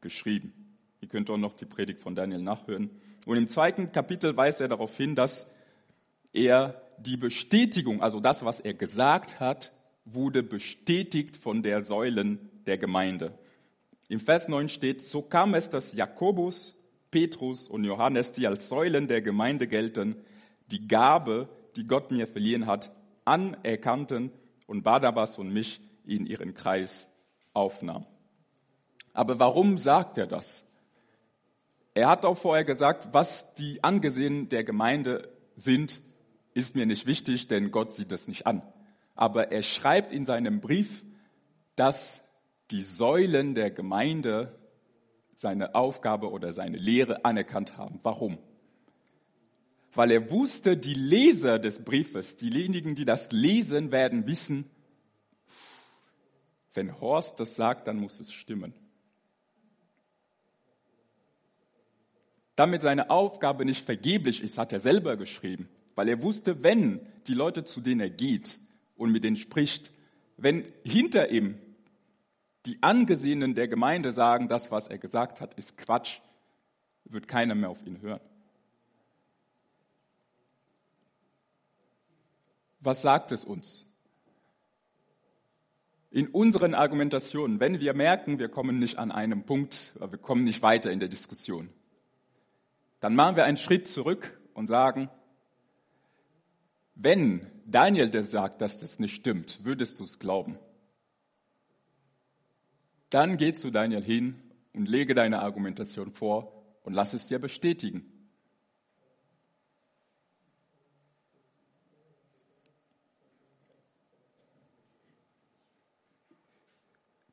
geschrieben. 0.02 0.63
Ihr 1.04 1.10
könnt 1.10 1.30
auch 1.30 1.38
noch 1.38 1.52
die 1.52 1.66
Predigt 1.66 2.00
von 2.00 2.16
Daniel 2.16 2.42
nachhören. 2.42 2.90
Und 3.26 3.36
im 3.36 3.50
zweiten 3.50 3.92
Kapitel 3.92 4.38
weist 4.38 4.62
er 4.62 4.70
darauf 4.70 4.96
hin, 4.96 5.16
dass 5.16 5.48
er 6.32 6.82
die 6.98 7.18
Bestätigung, 7.18 8.02
also 8.02 8.22
das, 8.22 8.46
was 8.46 8.62
er 8.62 8.74
gesagt 8.74 9.42
hat, 9.42 9.74
wurde 10.06 10.44
bestätigt 10.44 11.36
von 11.36 11.62
der 11.62 11.84
Säulen 11.84 12.40
der 12.66 12.78
Gemeinde. 12.78 13.38
Im 14.08 14.22
Vers 14.22 14.48
9 14.48 14.70
steht, 14.70 15.02
so 15.02 15.22
kam 15.22 15.56
es, 15.56 15.70
dass 15.70 15.92
Jakobus, 15.92 16.74
Petrus 17.12 17.68
und 17.68 17.84
Johannes, 17.84 18.32
die 18.32 18.48
als 18.48 18.70
Säulen 18.70 19.10
der 19.10 19.22
Gemeinde 19.22 19.68
gelten, 19.68 20.16
die 20.72 20.88
Gabe, 20.88 21.50
die 21.76 21.86
Gott 21.86 22.12
mir 22.12 22.28
verliehen 22.28 22.66
hat, 22.66 22.96
anerkannten 23.26 24.32
und 24.68 24.84
Barnabas 24.84 25.38
und 25.38 25.52
mich 25.52 25.82
in 26.06 26.26
ihren 26.26 26.54
Kreis 26.54 27.10
aufnahm. 27.52 28.06
Aber 29.12 29.38
warum 29.38 29.78
sagt 29.78 30.18
er 30.18 30.28
das? 30.28 30.64
Er 31.94 32.10
hat 32.10 32.26
auch 32.26 32.38
vorher 32.38 32.64
gesagt, 32.64 33.10
was 33.12 33.54
die 33.56 33.84
Angesehen 33.84 34.50
der 34.50 34.64
Gemeinde 34.64 35.30
sind, 35.56 36.02
ist 36.54 36.76
mir 36.76 36.86
nicht 36.86 37.06
wichtig, 37.06 37.48
denn 37.48 37.72
Gott 37.72 37.94
sieht 37.94 38.12
das 38.12 38.28
nicht 38.28 38.48
an. 38.48 38.62
Aber 39.16 39.52
er 39.52 39.64
schreibt 39.64 40.12
in 40.12 40.26
seinem 40.26 40.60
Brief, 40.60 41.04
dass 41.76 42.24
die 42.72 42.84
Säulen 42.84 43.54
der 43.56 43.70
Gemeinde 43.70 44.60
seine 45.36 45.76
Aufgabe 45.76 46.32
oder 46.32 46.54
seine 46.54 46.78
Lehre 46.78 47.26
anerkannt 47.26 47.78
haben. 47.78 48.00
Warum? 48.04 48.38
Weil 49.94 50.12
er 50.12 50.32
wusste, 50.32 50.78
die 50.78 50.96
Leser 50.96 51.60
des 51.60 51.84
Briefes, 51.84 52.36
diejenigen, 52.36 52.96
die 52.96 53.06
das 53.06 53.32
lesen, 53.32 53.92
werden 53.92 54.26
wissen, 54.26 54.70
wenn 56.74 57.00
Horst 57.00 57.40
das 57.40 57.56
sagt, 57.56 57.88
dann 57.88 57.98
muss 57.98 58.20
es 58.20 58.32
stimmen. 58.32 58.74
Damit 62.56 62.82
seine 62.82 63.10
Aufgabe 63.10 63.66
nicht 63.66 63.86
vergeblich 63.86 64.44
ist, 64.44 64.58
hat 64.58 64.74
er 64.74 64.80
selber 64.80 65.18
geschrieben 65.18 65.70
weil 65.96 66.10
er 66.10 66.22
wusste, 66.24 66.64
wenn 66.64 67.02
die 67.28 67.34
Leute, 67.34 67.64
zu 67.64 67.82
denen 67.82 68.02
er 68.02 68.10
geht 68.10 68.60
und 68.96 69.12
mit 69.12 69.24
denen 69.24 69.38
spricht, 69.38 69.92
wenn 70.38 70.68
hinter 70.84 71.30
ihm 71.30 71.58
die 72.66 72.82
Angesehenen 72.82 73.56
der 73.56 73.68
Gemeinde 73.68 74.14
sagen, 74.14 74.48
das, 74.48 74.72
was 74.72 74.88
er 74.88 74.98
gesagt 74.98 75.42
hat, 75.42 75.54
ist 75.56 75.78
Quatsch, 75.78 76.20
wird 77.06 77.28
keiner 77.28 77.56
mehr 77.56 77.70
auf 77.70 77.86
ihn 77.86 78.02
hören. 78.02 78.22
Was 82.80 83.02
sagt 83.02 83.32
es 83.32 83.46
uns? 83.46 83.86
In 86.10 86.28
unseren 86.28 86.74
Argumentationen, 86.74 87.60
wenn 87.60 87.80
wir 87.80 87.94
merken, 87.94 88.40
wir 88.40 88.50
kommen 88.50 88.80
nicht 88.80 88.98
an 88.98 89.12
einem 89.12 89.44
Punkt, 89.44 89.94
wir 90.00 90.20
kommen 90.20 90.44
nicht 90.44 90.62
weiter 90.62 90.92
in 90.92 91.00
der 91.00 91.10
Diskussion, 91.10 91.70
dann 93.04 93.16
machen 93.16 93.36
wir 93.36 93.44
einen 93.44 93.58
Schritt 93.58 93.90
zurück 93.90 94.40
und 94.54 94.68
sagen, 94.68 95.10
wenn 96.96 97.46
Daniel 97.66 98.10
dir 98.10 98.24
sagt, 98.24 98.62
dass 98.62 98.78
das 98.78 98.98
nicht 98.98 99.14
stimmt, 99.14 99.60
würdest 99.66 100.00
du 100.00 100.06
es 100.06 100.20
glauben? 100.20 100.58
Dann 103.10 103.36
geh 103.36 103.54
zu 103.54 103.72
Daniel 103.72 104.02
hin 104.02 104.42
und 104.72 104.88
lege 104.88 105.16
deine 105.16 105.42
Argumentation 105.42 106.14
vor 106.14 106.64
und 106.84 106.94
lass 106.94 107.14
es 107.14 107.28
dir 107.28 107.40
bestätigen. 107.40 108.10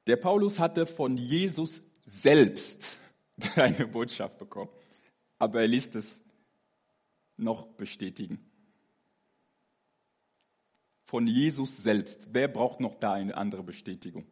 Der 0.09 0.17
Paulus 0.17 0.59
hatte 0.59 0.85
von 0.85 1.17
Jesus 1.17 1.81
selbst 2.07 2.99
eine 3.55 3.87
Botschaft 3.87 4.37
bekommen, 4.37 4.73
aber 5.40 5.62
er 5.62 5.66
ließ 5.66 5.97
es 5.97 6.23
noch 7.37 7.66
bestätigen 7.66 8.38
von 11.11 11.26
Jesus 11.26 11.76
selbst. 11.78 12.28
Wer 12.30 12.47
braucht 12.47 12.78
noch 12.78 12.94
da 12.94 13.14
eine 13.14 13.37
andere 13.37 13.64
Bestätigung? 13.64 14.25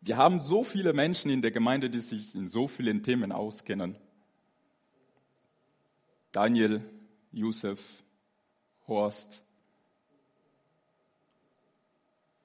Wir 0.00 0.16
haben 0.16 0.40
so 0.40 0.64
viele 0.64 0.92
Menschen 0.92 1.30
in 1.30 1.40
der 1.40 1.52
Gemeinde, 1.52 1.88
die 1.88 2.00
sich 2.00 2.34
in 2.34 2.48
so 2.48 2.66
vielen 2.66 3.04
Themen 3.04 3.30
auskennen. 3.30 3.96
Daniel, 6.32 6.82
Josef, 7.30 8.02
Horst 8.88 9.44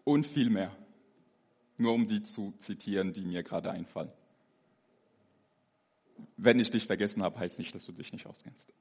und 0.03 0.27
viel 0.27 0.51
mehr. 0.51 0.75
Nur 1.77 1.93
um 1.93 2.05
die 2.05 2.21
zu 2.21 2.53
zitieren, 2.59 3.13
die 3.13 3.25
mir 3.25 3.41
gerade 3.41 3.71
einfallen. 3.71 4.11
Wenn 6.37 6.59
ich 6.59 6.71
dich 6.71 6.85
vergessen 6.85 7.23
habe, 7.23 7.39
heißt 7.39 7.59
nicht, 7.59 7.73
dass 7.75 7.85
du 7.85 7.91
dich 7.91 8.11
nicht 8.13 8.25
auskennst. 8.25 8.73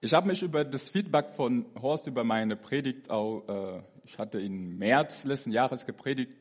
Ich 0.00 0.14
habe 0.14 0.28
mich 0.28 0.42
über 0.42 0.64
das 0.64 0.88
Feedback 0.88 1.34
von 1.34 1.66
Horst 1.80 2.06
über 2.06 2.22
meine 2.22 2.56
Predigt 2.56 3.10
auch, 3.10 3.48
äh, 3.48 3.82
ich 4.04 4.18
hatte 4.18 4.40
im 4.40 4.78
März 4.78 5.24
letzten 5.24 5.50
Jahres 5.50 5.86
gepredigt, 5.86 6.32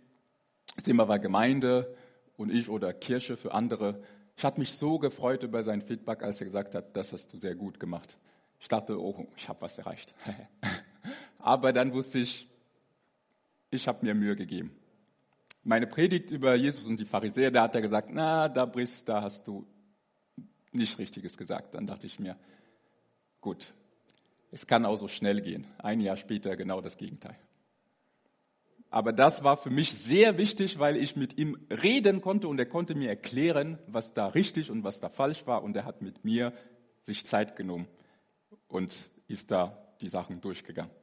das 0.75 0.83
Thema 0.83 1.07
war 1.07 1.19
Gemeinde 1.19 1.95
und 2.37 2.51
ich 2.51 2.69
oder 2.69 2.93
Kirche 2.93 3.37
für 3.37 3.53
andere. 3.53 4.03
Ich 4.37 4.43
hatte 4.43 4.59
mich 4.59 4.73
so 4.73 4.99
gefreut 4.99 5.43
über 5.43 5.63
sein 5.63 5.81
Feedback, 5.81 6.21
als 6.21 6.41
er 6.41 6.45
gesagt 6.45 6.75
hat, 6.75 6.95
das 6.95 7.13
hast 7.13 7.31
du 7.31 7.37
sehr 7.37 7.55
gut 7.55 7.79
gemacht. 7.79 8.17
Ich 8.59 8.67
dachte, 8.67 8.99
oh, 9.01 9.27
ich 9.37 9.47
habe 9.47 9.61
was 9.61 9.77
erreicht. 9.77 10.13
Aber 11.39 11.71
dann 11.71 11.93
wusste 11.93 12.19
ich, 12.19 12.49
ich 13.71 13.87
habe 13.87 14.05
mir 14.05 14.13
Mühe 14.13 14.35
gegeben. 14.35 14.75
Meine 15.67 15.87
Predigt 15.87 16.29
über 16.29 16.53
Jesus 16.53 16.85
und 16.85 16.99
die 16.99 17.05
Pharisäer, 17.05 17.49
da 17.49 17.63
hat 17.63 17.73
er 17.73 17.81
gesagt, 17.81 18.09
na, 18.11 18.47
da 18.49 18.67
Briss, 18.67 19.03
da 19.03 19.23
hast 19.23 19.47
du 19.47 19.65
nicht 20.71 20.99
Richtiges 20.99 21.37
gesagt. 21.37 21.73
Dann 21.73 21.87
dachte 21.87 22.05
ich 22.05 22.19
mir, 22.19 22.37
gut, 23.41 23.73
es 24.51 24.67
kann 24.67 24.85
auch 24.85 24.95
so 24.95 25.07
schnell 25.07 25.41
gehen. 25.41 25.65
Ein 25.79 26.01
Jahr 26.01 26.17
später 26.17 26.55
genau 26.55 26.81
das 26.81 26.97
Gegenteil. 26.97 27.35
Aber 28.91 29.11
das 29.11 29.43
war 29.43 29.57
für 29.57 29.71
mich 29.71 29.91
sehr 29.91 30.37
wichtig, 30.37 30.77
weil 30.77 30.97
ich 30.97 31.15
mit 31.15 31.39
ihm 31.39 31.57
reden 31.71 32.21
konnte 32.21 32.47
und 32.47 32.59
er 32.59 32.67
konnte 32.67 32.93
mir 32.93 33.09
erklären, 33.09 33.79
was 33.87 34.13
da 34.13 34.27
richtig 34.27 34.69
und 34.69 34.83
was 34.83 34.99
da 34.99 35.09
falsch 35.09 35.47
war. 35.47 35.63
Und 35.63 35.75
er 35.75 35.85
hat 35.85 36.03
mit 36.03 36.23
mir 36.23 36.53
sich 37.01 37.25
Zeit 37.25 37.55
genommen 37.55 37.87
und 38.67 39.09
ist 39.27 39.49
da 39.49 39.95
die 39.99 40.09
Sachen 40.09 40.41
durchgegangen. 40.41 40.93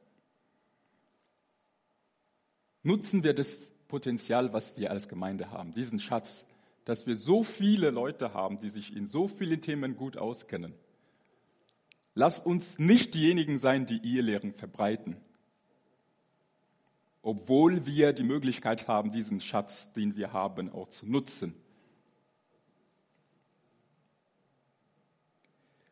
Nutzen 2.81 3.25
wir 3.25 3.33
das 3.33 3.72
Potenzial, 3.93 4.51
was 4.53 4.75
wir 4.75 4.89
als 4.89 5.07
Gemeinde 5.07 5.51
haben, 5.51 5.71
diesen 5.71 5.99
Schatz, 5.99 6.47
dass 6.83 7.05
wir 7.05 7.15
so 7.15 7.43
viele 7.43 7.91
Leute 7.91 8.33
haben, 8.33 8.59
die 8.59 8.71
sich 8.71 8.97
in 8.97 9.05
so 9.05 9.27
vielen 9.27 9.61
Themen 9.61 9.95
gut 9.95 10.17
auskennen. 10.17 10.73
Lass 12.15 12.39
uns 12.39 12.79
nicht 12.79 13.13
diejenigen 13.13 13.59
sein, 13.59 13.85
die 13.85 14.03
Ehelehren 14.03 14.55
verbreiten, 14.55 15.17
obwohl 17.21 17.85
wir 17.85 18.13
die 18.13 18.23
Möglichkeit 18.23 18.87
haben, 18.87 19.11
diesen 19.11 19.39
Schatz, 19.39 19.93
den 19.93 20.15
wir 20.15 20.33
haben, 20.33 20.73
auch 20.73 20.89
zu 20.89 21.05
nutzen. 21.05 21.53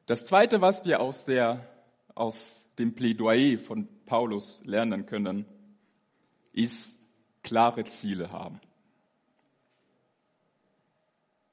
Das 0.08 0.26
Zweite, 0.26 0.60
was 0.60 0.86
wir 0.86 1.02
aus, 1.02 1.26
der, 1.26 1.70
aus 2.16 2.66
dem 2.80 2.96
Plädoyer 2.96 3.60
von 3.60 3.88
Paulus 4.08 4.60
lernen 4.66 5.06
können, 5.06 5.46
ist 6.52 6.98
klare 7.44 7.84
Ziele 7.86 8.32
haben. 8.32 8.60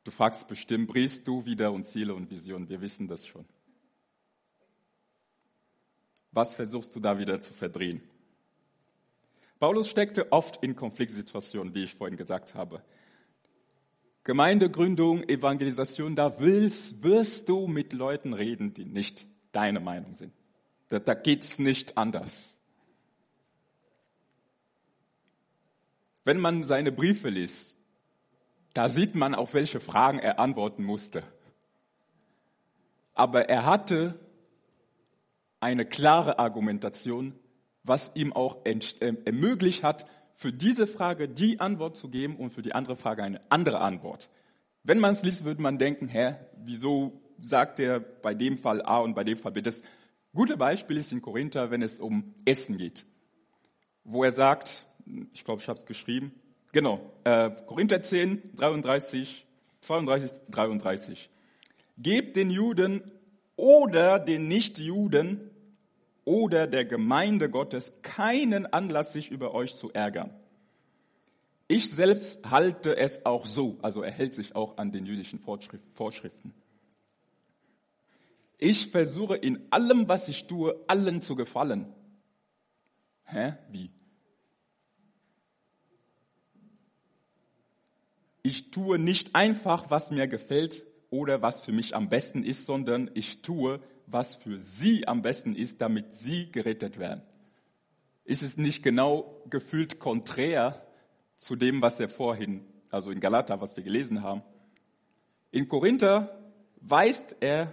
Du 0.04 0.11
fragst 0.11 0.49
bestimmt, 0.49 0.88
brichst 0.88 1.26
du 1.28 1.45
wieder 1.45 1.73
und 1.73 1.85
Ziele 1.85 2.14
und 2.14 2.30
Visionen? 2.30 2.68
Wir 2.68 2.80
wissen 2.80 3.09
das 3.09 3.26
schon. 3.26 3.45
Was 6.33 6.54
versuchst 6.54 6.95
du 6.95 7.00
da 7.00 7.18
wieder 7.18 7.40
zu 7.40 7.52
verdrehen? 7.52 8.02
Paulus 9.59 9.88
steckte 9.88 10.30
oft 10.30 10.62
in 10.62 10.76
Konfliktsituationen, 10.76 11.75
wie 11.75 11.85
ich 11.85 11.95
vorhin 11.95 12.16
gesagt 12.16 12.54
habe. 12.54 12.83
Gemeindegründung, 14.25 15.26
Evangelisation, 15.28 16.14
da 16.14 16.38
willst, 16.38 17.02
wirst 17.02 17.49
du 17.49 17.66
mit 17.66 17.95
Leuten 17.95 18.35
reden, 18.35 18.75
die 18.75 18.85
nicht 18.85 19.26
deine 19.52 19.80
Meinung 19.80 20.14
sind. 20.14 20.35
Da, 20.88 20.99
da 20.99 21.14
geht's 21.14 21.59
nicht 21.59 21.97
anders. 21.97 22.58
Wenn 26.28 26.40
man 26.40 26.62
seine 26.62 26.92
Briefe 26.92 27.30
liest, 27.30 27.78
da 28.75 28.90
sieht 28.90 29.14
man, 29.14 29.35
auf 29.35 29.54
welche 29.54 29.80
Fragen 29.80 30.18
er 30.18 30.38
antworten 30.38 30.85
musste. 30.85 31.23
Aber 33.14 33.49
er 33.49 33.64
hatte 33.64 34.20
eine 35.58 35.87
klare 35.87 36.38
Argumentation, 36.38 37.35
was 37.82 38.12
ihm 38.14 38.35
auch 38.35 38.58
äh, 38.66 38.78
ermöglicht 39.25 39.82
hat, 39.82 40.04
für 40.35 40.52
diese 40.52 40.87
Frage 40.87 41.30
die 41.30 41.61
Antwort 41.61 41.97
zu 41.97 42.11
geben 42.11 42.37
und 42.37 42.50
für 42.50 42.61
die 42.61 42.75
andere 42.75 42.97
Frage 42.97 43.23
eine 43.23 43.40
andere 43.49 43.80
Antwort. 43.80 44.28
Wenn 44.82 44.99
man 44.99 45.12
es 45.12 45.23
liest, 45.23 45.47
würde 45.47 45.62
man 45.62 45.78
denken, 45.78 46.08
hä, 46.08 46.35
wieso 46.58 47.23
sagt 47.40 47.80
er 47.80 48.00
bei 48.00 48.35
dem 48.35 48.58
Fall 48.58 48.82
A 48.82 48.99
und 48.99 49.14
bei 49.14 49.25
dem 49.25 49.38
Fall 49.38 49.52
B? 49.52 49.62
Das 49.62 49.80
gute 50.35 50.58
Beispiel 50.58 50.99
ist 50.99 51.11
in 51.11 51.23
Korinther, 51.23 51.70
wenn 51.70 51.80
es 51.80 51.99
um 51.99 52.35
Essen 52.44 52.76
geht, 52.76 53.06
wo 54.04 54.25
er 54.25 54.32
sagt, 54.32 54.85
ich 55.33 55.45
glaube, 55.45 55.62
ich 55.62 55.69
habe 55.69 55.79
es 55.79 55.87
geschrieben, 55.87 56.33
genau, 56.73 57.00
äh, 57.25 57.50
Korinther 57.67 58.03
10, 58.03 58.57
33, 58.57 59.47
32, 59.81 60.31
33. 60.51 61.31
Gebt 61.99 62.37
den 62.37 62.51
Juden 62.51 63.03
oder 63.57 64.18
den 64.18 64.49
Nichtjuden 64.49 65.51
oder 66.25 66.66
der 66.66 66.85
Gemeinde 66.85 67.51
Gottes 67.51 67.92
keinen 68.03 68.66
Anlass, 68.66 69.12
sich 69.12 69.31
über 69.31 69.55
euch 69.55 69.75
zu 69.77 69.92
ärgern. 69.92 70.31
Ich 71.68 71.90
selbst 71.90 72.51
halte 72.51 72.97
es 72.97 73.27
auch 73.27 73.47
so, 73.47 73.79
also 73.83 74.03
er 74.03 74.11
hält 74.11 74.33
sich 74.33 74.57
auch 74.57 74.79
an 74.79 74.90
den 74.90 75.05
jüdischen 75.05 75.38
Vorschriften. 75.38 76.55
Ich 78.59 78.90
versuche 78.90 79.37
in 79.37 79.66
allem, 79.71 80.09
was 80.09 80.29
ich 80.29 80.47
tue, 80.47 80.75
allen 80.88 81.21
zu 81.21 81.37
gefallen. 81.37 81.87
Hä? 83.25 83.55
Wie? 83.71 83.90
Ich 88.42 88.70
tue 88.70 88.98
nicht 88.98 89.35
einfach, 89.35 89.90
was 89.90 90.11
mir 90.11 90.29
gefällt 90.29 90.85
oder 91.11 91.42
was 91.42 91.61
für 91.61 91.72
mich 91.72 91.94
am 91.94 92.09
besten 92.09 92.42
ist, 92.42 92.66
sondern 92.66 93.11
ich 93.14 93.42
tue, 93.42 93.81
was 94.07 94.35
für 94.35 94.59
sie 94.59 95.07
am 95.07 95.22
besten 95.22 95.55
ist, 95.55 95.81
damit 95.81 96.12
sie 96.12 96.51
gerettet 96.51 96.98
werden. 96.98 97.22
Ist 98.24 98.42
es 98.42 98.57
nicht 98.57 98.83
genau 98.83 99.42
gefühlt 99.48 99.98
konträr 99.98 100.87
zu 101.37 101.57
dem, 101.57 101.83
was 101.83 101.98
er 102.01 102.09
vorhin, 102.09 102.64
also 102.90 103.11
in 103.11 103.20
Galata, 103.20 103.61
was 103.61 103.77
wir 103.77 103.85
gelesen 103.85 104.22
haben? 104.22 104.42
In 105.51 105.68
Korinther 105.68 106.38
weist 106.81 107.37
er, 107.40 107.72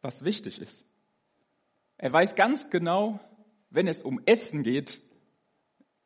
was 0.00 0.24
wichtig 0.24 0.60
ist. 0.60 0.86
Er 1.98 2.12
weiß 2.12 2.34
ganz 2.34 2.70
genau, 2.70 3.20
wenn 3.68 3.86
es 3.86 4.02
um 4.02 4.20
Essen 4.26 4.62
geht, 4.62 5.00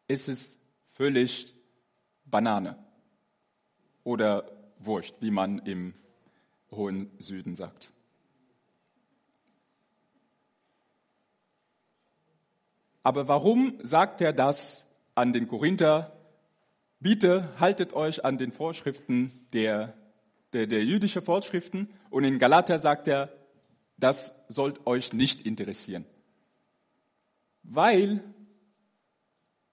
ist 0.09 0.29
es 0.29 0.57
völlig 0.93 1.55
Banane 2.25 2.79
oder 4.03 4.51
Wurst, 4.79 5.15
wie 5.21 5.31
man 5.31 5.59
im 5.61 5.95
hohen 6.71 7.11
Süden 7.19 7.57
sagt. 7.57 7.93
Aber 13.03 13.29
warum 13.29 13.79
sagt 13.83 14.21
er 14.21 14.33
das 14.33 14.87
an 15.15 15.33
den 15.33 15.47
Korinther? 15.47 16.13
Bitte 17.01 17.49
haltet 17.61 17.93
euch 17.93 18.25
an 18.25 18.39
den 18.39 18.51
Vorschriften 18.51 19.47
der, 19.53 19.93
der, 20.55 20.67
der 20.67 20.85
jüdischen 20.85 21.21
Vorschriften. 21.21 21.91
Und 22.09 22.25
in 22.25 22.39
Galater 22.39 22.79
sagt 22.79 23.07
er, 23.07 23.31
das 23.99 24.35
sollt 24.49 24.87
euch 24.87 25.13
nicht 25.13 25.47
interessieren. 25.47 26.07
Weil 27.63 28.25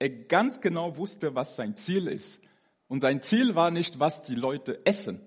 er 0.02 0.10
ganz 0.10 0.60
genau 0.60 0.96
wusste, 0.96 1.36
was 1.36 1.54
sein 1.54 1.76
Ziel 1.76 2.08
ist. 2.08 2.40
Und 2.88 3.00
sein 3.00 3.22
Ziel 3.22 3.54
war 3.54 3.70
nicht, 3.70 4.00
was 4.00 4.22
die 4.22 4.34
Leute 4.34 4.84
essen 4.84 5.20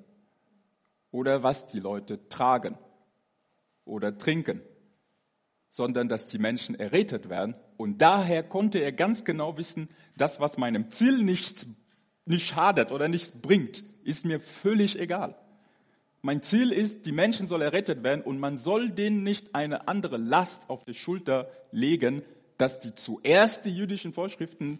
oder 1.11 1.43
was 1.43 1.65
die 1.65 1.79
Leute 1.79 2.27
tragen 2.27 2.77
oder 3.85 4.17
trinken, 4.17 4.61
sondern 5.71 6.09
dass 6.09 6.27
die 6.27 6.39
Menschen 6.39 6.75
errettet 6.75 7.29
werden. 7.29 7.55
Und 7.77 8.01
daher 8.01 8.43
konnte 8.43 8.79
er 8.79 8.91
ganz 8.91 9.23
genau 9.23 9.57
wissen, 9.57 9.88
das, 10.17 10.41
was 10.41 10.57
meinem 10.57 10.91
Ziel 10.91 11.23
nichts, 11.23 11.67
nicht 12.25 12.45
schadet 12.45 12.91
oder 12.91 13.07
nichts 13.07 13.31
bringt, 13.31 13.81
ist 14.03 14.25
mir 14.25 14.41
völlig 14.41 14.99
egal. 14.99 15.38
Mein 16.21 16.41
Ziel 16.41 16.73
ist, 16.73 17.05
die 17.05 17.13
Menschen 17.13 17.47
sollen 17.47 17.61
errettet 17.61 18.03
werden 18.03 18.23
und 18.23 18.39
man 18.39 18.57
soll 18.57 18.89
denen 18.89 19.23
nicht 19.23 19.55
eine 19.55 19.88
andere 19.88 20.17
Last 20.17 20.69
auf 20.69 20.83
die 20.83 20.95
Schulter 20.95 21.49
legen, 21.71 22.23
dass 22.57 22.79
die 22.79 22.95
zuerst 22.95 23.65
die 23.65 23.75
jüdischen 23.75 24.13
Vorschriften 24.13 24.79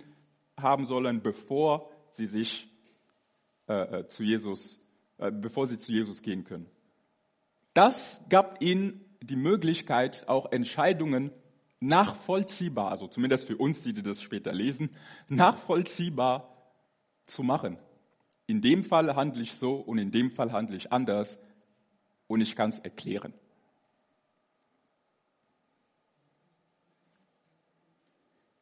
haben 0.58 0.86
sollen, 0.86 1.22
bevor 1.22 1.90
sie 2.10 2.26
sich 2.26 2.68
äh, 3.68 4.00
äh, 4.00 4.08
zu 4.08 4.24
Jesus, 4.24 4.80
äh, 5.18 5.32
bevor 5.32 5.68
sie 5.68 5.78
zu 5.78 5.92
Jesus 5.92 6.22
gehen 6.22 6.44
können. 6.44 6.68
Das 7.74 8.22
gab 8.30 8.62
ihnen 8.62 9.04
die 9.22 9.36
Möglichkeit, 9.36 10.28
auch 10.28 10.52
Entscheidungen 10.52 11.32
nachvollziehbar, 11.80 12.92
also 12.92 13.08
zumindest 13.08 13.46
für 13.46 13.58
uns, 13.58 13.82
die 13.82 13.94
das 13.94 14.22
später 14.22 14.54
lesen, 14.54 14.90
nachvollziehbar 15.28 16.56
zu 17.26 17.44
machen. 17.44 17.78
In 18.48 18.62
dem 18.62 18.84
Fall 18.84 19.16
handle 19.16 19.42
ich 19.42 19.54
so 19.54 19.76
und 19.76 19.98
in 19.98 20.12
dem 20.12 20.32
Fall 20.32 20.52
handle 20.52 20.78
ich 20.78 20.92
anders 20.92 21.38
und 22.28 22.42
ich 22.42 22.56
kann 22.56 22.70
es 22.70 22.80
erklären. 22.80 23.34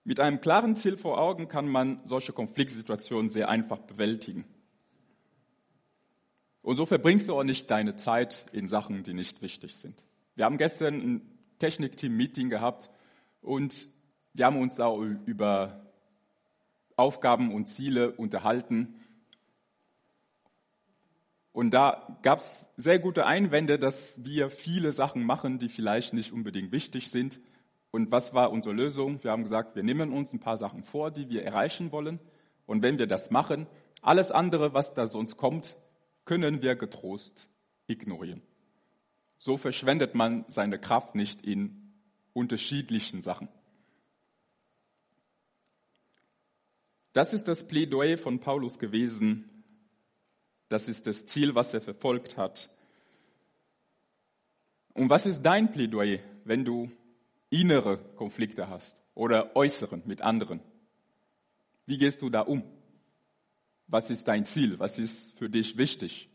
Mit 0.05 0.19
einem 0.19 0.41
klaren 0.41 0.75
Ziel 0.75 0.97
vor 0.97 1.17
Augen 1.17 1.47
kann 1.47 1.67
man 1.67 2.01
solche 2.05 2.33
Konfliktsituationen 2.33 3.31
sehr 3.31 3.47
einfach 3.49 3.79
bewältigen. 3.79 4.45
Und 6.61 6.75
so 6.75 6.85
verbringst 6.85 7.27
du 7.27 7.37
auch 7.37 7.43
nicht 7.43 7.71
deine 7.71 7.95
Zeit 7.95 8.45
in 8.51 8.67
Sachen, 8.67 9.03
die 9.03 9.13
nicht 9.13 9.41
wichtig 9.41 9.75
sind. 9.75 10.03
Wir 10.35 10.45
haben 10.45 10.57
gestern 10.57 10.95
ein 10.95 11.21
Technikteam-Meeting 11.59 12.49
gehabt 12.49 12.89
und 13.41 13.87
wir 14.33 14.45
haben 14.45 14.57
uns 14.57 14.75
da 14.75 14.93
über 14.95 15.85
Aufgaben 16.95 17.53
und 17.53 17.67
Ziele 17.67 18.11
unterhalten. 18.11 18.95
Und 21.51 21.71
da 21.71 22.17
gab 22.23 22.39
es 22.39 22.65
sehr 22.77 22.99
gute 22.99 23.25
Einwände, 23.25 23.77
dass 23.77 24.13
wir 24.17 24.49
viele 24.49 24.91
Sachen 24.91 25.23
machen, 25.23 25.59
die 25.59 25.69
vielleicht 25.69 26.13
nicht 26.13 26.33
unbedingt 26.33 26.71
wichtig 26.71 27.11
sind. 27.11 27.39
Und 27.93 28.11
was 28.11 28.33
war 28.33 28.51
unsere 28.51 28.73
Lösung? 28.73 29.23
Wir 29.23 29.29
haben 29.29 29.43
gesagt, 29.43 29.75
wir 29.75 29.83
nehmen 29.83 30.13
uns 30.13 30.33
ein 30.33 30.39
paar 30.39 30.57
Sachen 30.57 30.81
vor, 30.81 31.11
die 31.11 31.29
wir 31.29 31.43
erreichen 31.43 31.91
wollen. 31.91 32.19
Und 32.65 32.81
wenn 32.81 32.97
wir 32.97 33.05
das 33.05 33.29
machen, 33.29 33.67
alles 34.01 34.31
andere, 34.31 34.73
was 34.73 34.95
da 34.95 35.05
sonst 35.05 35.37
kommt, 35.37 35.75
können 36.25 36.63
wir 36.63 36.75
getrost 36.75 37.49
ignorieren. 37.85 38.41
So 39.37 39.57
verschwendet 39.57 40.15
man 40.15 40.43
seine 40.47 40.79
Kraft 40.79 41.13
nicht 41.13 41.43
in 41.43 41.93
unterschiedlichen 42.33 43.21
Sachen. 43.21 43.47
Das 47.13 47.31
ist 47.31 47.47
das 47.47 47.67
Plädoyer 47.67 48.17
von 48.17 48.39
Paulus 48.39 48.79
gewesen. 48.79 49.63
Das 50.67 50.87
ist 50.87 51.05
das 51.05 51.27
Ziel, 51.27 51.53
was 51.53 51.75
er 51.75 51.81
verfolgt 51.81 52.37
hat. 52.37 52.71
Und 54.95 55.11
was 55.11 55.27
ist 55.27 55.43
dein 55.43 55.69
Plädoyer, 55.69 56.17
wenn 56.43 56.65
du 56.65 56.89
innere 57.53 57.97
Konflikte 58.15 58.69
hast 58.69 59.01
oder 59.13 59.55
äußeren 59.55 60.01
mit 60.05 60.21
anderen? 60.21 60.59
Wie 61.85 61.97
gehst 61.97 62.21
du 62.21 62.29
da 62.29 62.41
um? 62.41 62.63
Was 63.87 64.09
ist 64.09 64.27
dein 64.27 64.45
Ziel? 64.45 64.79
Was 64.79 64.97
ist 64.97 65.37
für 65.37 65.49
dich 65.49 65.77
wichtig? 65.77 66.29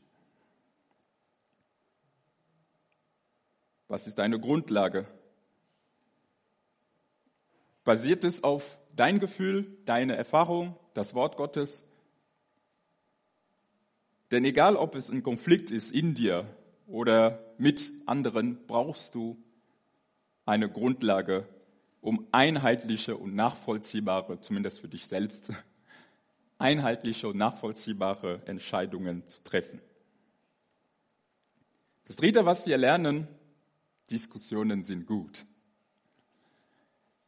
Was 3.89 4.07
ist 4.07 4.19
deine 4.19 4.39
Grundlage? 4.39 5.07
Basiert 7.85 8.23
es 8.23 8.45
auf 8.45 8.79
dein 8.95 9.19
Gefühl, 9.19 9.79
deine 9.87 10.15
Erfahrung, 10.15 10.77
das 10.93 11.15
Wort 11.15 11.37
Gottes? 11.37 11.85
Denn 14.31 14.45
egal, 14.45 14.77
ob 14.77 14.95
es 14.95 15.09
ein 15.09 15.23
Konflikt 15.23 15.71
ist 15.71 15.91
in 15.91 16.15
dir 16.15 16.45
oder 16.87 17.43
mit 17.57 17.91
anderen, 18.05 18.67
brauchst 18.67 19.15
du 19.15 19.43
eine 20.49 20.71
Grundlage, 20.71 21.47
um 22.01 22.27
einheitliche 22.33 23.17
und 23.17 23.35
nachvollziehbare, 23.35 24.41
zumindest 24.41 24.81
für 24.81 24.89
dich 24.89 25.07
selbst, 25.07 25.53
einheitliche 26.59 27.29
und 27.29 27.37
nachvollziehbare 27.37 28.41
Entscheidungen 28.47 29.27
zu 29.27 29.45
treffen. 29.45 29.81
Das 32.07 32.17
Dritte, 32.17 32.47
was 32.47 32.67
wir 32.67 32.79
lernen, 32.79 33.29
Diskussionen 34.11 34.83
sind 34.85 35.07
gut. 35.07 35.45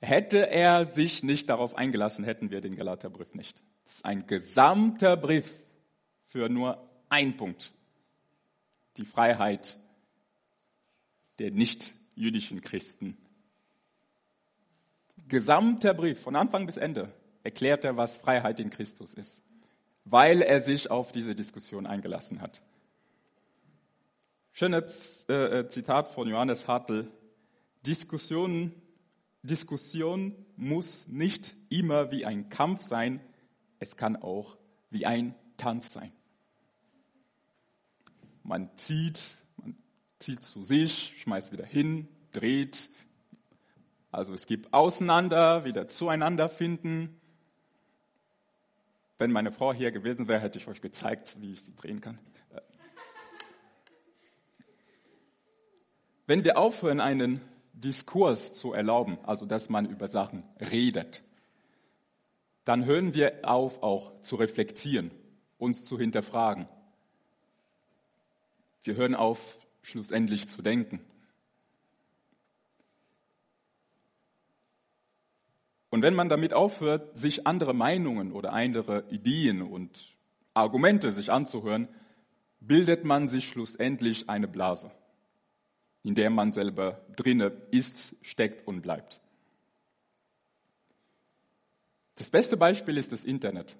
Hätte 0.00 0.48
er 0.48 0.86
sich 0.86 1.22
nicht 1.22 1.50
darauf 1.50 1.74
eingelassen, 1.74 2.24
hätten 2.24 2.50
wir 2.50 2.62
den 2.62 2.74
Galaterbrief 2.74 3.34
nicht. 3.34 3.62
Das 3.84 3.96
ist 3.96 4.04
ein 4.06 4.26
gesamter 4.26 5.18
Brief 5.18 5.62
für 6.24 6.48
nur 6.48 6.88
einen 7.10 7.36
Punkt. 7.36 7.74
Die 8.96 9.04
Freiheit 9.04 9.78
der 11.38 11.50
nicht 11.50 11.94
jüdischen 12.20 12.60
Christen. 12.60 13.16
Gesamter 15.28 15.94
Brief 15.94 16.20
von 16.20 16.36
Anfang 16.36 16.66
bis 16.66 16.76
Ende 16.76 17.12
erklärt 17.42 17.84
er, 17.84 17.96
was 17.96 18.16
Freiheit 18.16 18.60
in 18.60 18.70
Christus 18.70 19.14
ist, 19.14 19.42
weil 20.04 20.42
er 20.42 20.60
sich 20.60 20.90
auf 20.90 21.12
diese 21.12 21.34
Diskussion 21.34 21.86
eingelassen 21.86 22.40
hat. 22.40 22.62
Schönes 24.52 25.24
äh, 25.28 25.60
äh, 25.60 25.68
Zitat 25.68 26.10
von 26.10 26.28
Johannes 26.28 26.68
Hartl. 26.68 27.10
Diskussion, 27.86 28.74
Diskussion 29.42 30.34
muss 30.56 31.08
nicht 31.08 31.56
immer 31.70 32.10
wie 32.10 32.26
ein 32.26 32.50
Kampf 32.50 32.86
sein, 32.86 33.20
es 33.78 33.96
kann 33.96 34.16
auch 34.16 34.58
wie 34.90 35.06
ein 35.06 35.34
Tanz 35.56 35.92
sein. 35.92 36.12
Man 38.42 38.68
zieht, 38.76 39.36
zieht 40.20 40.44
zu 40.44 40.62
sich, 40.62 41.14
schmeißt 41.22 41.50
wieder 41.50 41.64
hin, 41.64 42.06
dreht. 42.32 42.90
Also 44.12 44.34
es 44.34 44.46
gibt 44.46 44.72
auseinander, 44.72 45.64
wieder 45.64 45.88
zueinander 45.88 46.48
finden. 46.48 47.20
Wenn 49.18 49.32
meine 49.32 49.50
Frau 49.50 49.72
hier 49.72 49.90
gewesen 49.90 50.28
wäre, 50.28 50.40
hätte 50.40 50.58
ich 50.58 50.68
euch 50.68 50.80
gezeigt, 50.80 51.36
wie 51.40 51.54
ich 51.54 51.62
sie 51.64 51.74
drehen 51.74 52.00
kann. 52.00 52.18
Wenn 56.26 56.44
wir 56.44 56.58
aufhören, 56.58 57.00
einen 57.00 57.40
Diskurs 57.72 58.54
zu 58.54 58.72
erlauben, 58.72 59.18
also 59.24 59.46
dass 59.46 59.68
man 59.68 59.86
über 59.86 60.06
Sachen 60.06 60.44
redet, 60.60 61.22
dann 62.64 62.84
hören 62.84 63.14
wir 63.14 63.40
auf, 63.42 63.82
auch 63.82 64.20
zu 64.20 64.36
reflektieren, 64.36 65.10
uns 65.58 65.84
zu 65.84 65.98
hinterfragen. 65.98 66.68
Wir 68.84 68.94
hören 68.94 69.14
auf, 69.14 69.58
schlussendlich 69.82 70.48
zu 70.48 70.62
denken. 70.62 71.00
Und 75.90 76.02
wenn 76.02 76.14
man 76.14 76.28
damit 76.28 76.54
aufhört, 76.54 77.16
sich 77.16 77.46
andere 77.46 77.74
Meinungen 77.74 78.32
oder 78.32 78.52
andere 78.52 79.04
Ideen 79.10 79.62
und 79.62 80.16
Argumente 80.54 81.12
sich 81.12 81.32
anzuhören, 81.32 81.88
bildet 82.60 83.04
man 83.04 83.28
sich 83.28 83.48
schlussendlich 83.48 84.28
eine 84.28 84.46
Blase 84.46 84.92
in 86.02 86.14
der 86.14 86.30
man 86.30 86.52
selber 86.52 87.04
drinne 87.16 87.52
ist, 87.70 88.14
steckt 88.22 88.66
und 88.66 88.80
bleibt. 88.82 89.20
Das 92.16 92.30
beste 92.30 92.56
Beispiel 92.56 92.96
ist 92.96 93.12
das 93.12 93.24
Internet. 93.24 93.76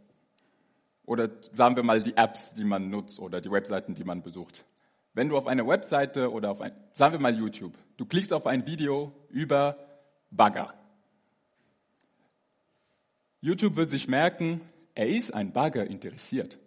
Oder 1.05 1.31
sagen 1.53 1.77
wir 1.77 1.83
mal 1.83 2.03
die 2.03 2.17
Apps, 2.17 2.55
die 2.55 2.65
man 2.65 2.91
nutzt 2.91 3.19
oder 3.19 3.41
die 3.41 3.51
Webseiten, 3.51 3.95
die 3.95 4.05
man 4.05 4.23
besucht. 4.23 4.65
Wenn 5.12 5.29
du 5.29 5.37
auf 5.37 5.46
eine 5.46 5.66
Webseite 5.66 6.31
oder 6.31 6.51
auf 6.51 6.61
ein, 6.61 6.73
sagen 6.92 7.14
wir 7.14 7.20
mal 7.20 7.37
YouTube, 7.37 7.75
du 7.96 8.07
klickst 8.07 8.33
auf 8.33 8.46
ein 8.46 8.66
Video 8.66 9.12
über 9.29 9.77
Bagger. 10.31 10.75
YouTube 13.40 13.77
wird 13.77 13.90
sich 13.90 14.07
merken, 14.07 14.61
er 14.94 15.09
ist 15.09 15.33
ein 15.33 15.53
Bagger 15.53 15.87
interessiert. 15.87 16.59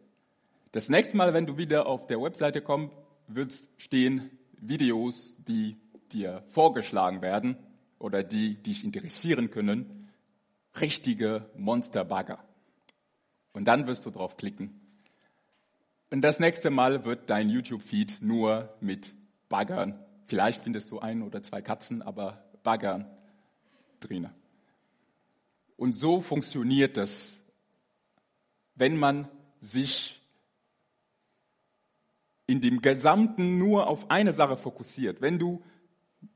Das 0.71 0.89
nächste 0.89 1.15
Mal, 1.17 1.33
wenn 1.33 1.45
du 1.45 1.57
wieder 1.57 1.85
auf 1.85 2.07
der 2.07 2.21
Webseite 2.21 2.61
kommst, 2.61 2.93
wird 3.27 3.53
stehen, 3.77 4.31
Videos, 4.57 5.35
die 5.37 5.77
dir 6.11 6.43
vorgeschlagen 6.49 7.21
werden 7.21 7.57
oder 7.99 8.23
die 8.23 8.55
dich 8.55 8.83
interessieren 8.83 9.51
können, 9.51 10.09
richtige 10.79 11.49
Monsterbagger. 11.55 12.43
Und 13.53 13.65
dann 13.65 13.87
wirst 13.87 14.05
du 14.05 14.09
drauf 14.09 14.35
klicken. 14.35 14.82
Und 16.13 16.21
das 16.21 16.39
nächste 16.39 16.69
Mal 16.69 17.05
wird 17.05 17.31
dein 17.31 17.49
YouTube-Feed 17.49 18.19
nur 18.21 18.71
mit 18.79 19.15
Baggern. 19.49 19.97
Vielleicht 20.27 20.63
findest 20.63 20.91
du 20.91 20.99
ein 20.99 21.23
oder 21.23 21.41
zwei 21.41 21.63
Katzen, 21.63 22.03
aber 22.03 22.45
Baggern 22.61 23.07
drin. 23.99 24.29
Und 25.75 25.93
so 25.93 26.21
funktioniert 26.21 26.97
das, 26.97 27.39
wenn 28.75 28.95
man 28.95 29.27
sich 29.59 30.21
in 32.45 32.61
dem 32.61 32.83
Gesamten 32.83 33.57
nur 33.57 33.87
auf 33.87 34.11
eine 34.11 34.33
Sache 34.33 34.55
fokussiert. 34.55 35.19
Wenn 35.19 35.39
du 35.39 35.63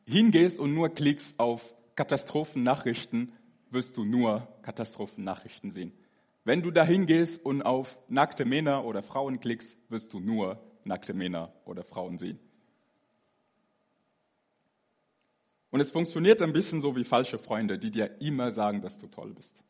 hingehst 0.07 0.57
und 0.57 0.73
nur 0.73 0.89
klickst 0.89 1.39
auf 1.39 1.75
Katastrophennachrichten, 1.95 3.31
wirst 3.69 3.95
du 3.95 4.05
nur 4.05 4.47
Katastrophennachrichten 4.63 5.69
sehen. 5.69 5.91
Wenn 6.47 6.61
du 6.61 6.71
da 6.71 6.85
hingehst 6.85 7.43
und 7.43 7.61
auf 7.61 7.99
nackte 8.07 8.45
Männer 8.45 8.85
oder 8.85 9.03
Frauen 9.03 9.41
klickst, 9.41 9.77
wirst 9.89 10.13
du 10.13 10.21
nur 10.21 10.63
nackte 10.85 11.13
Männer 11.13 11.51
oder 11.65 11.83
Frauen 11.83 12.17
sehen. 12.17 12.39
Und 15.71 15.81
es 15.81 15.91
funktioniert 15.91 16.41
ein 16.41 16.53
bisschen 16.53 16.81
so 16.81 16.95
wie 16.95 17.03
falsche 17.03 17.37
Freunde, 17.37 17.77
die 17.77 17.91
dir 17.91 18.21
immer 18.21 18.53
sagen, 18.53 18.81
dass 18.81 18.97
du 18.97 19.07
toll 19.07 19.33
bist. 19.33 19.61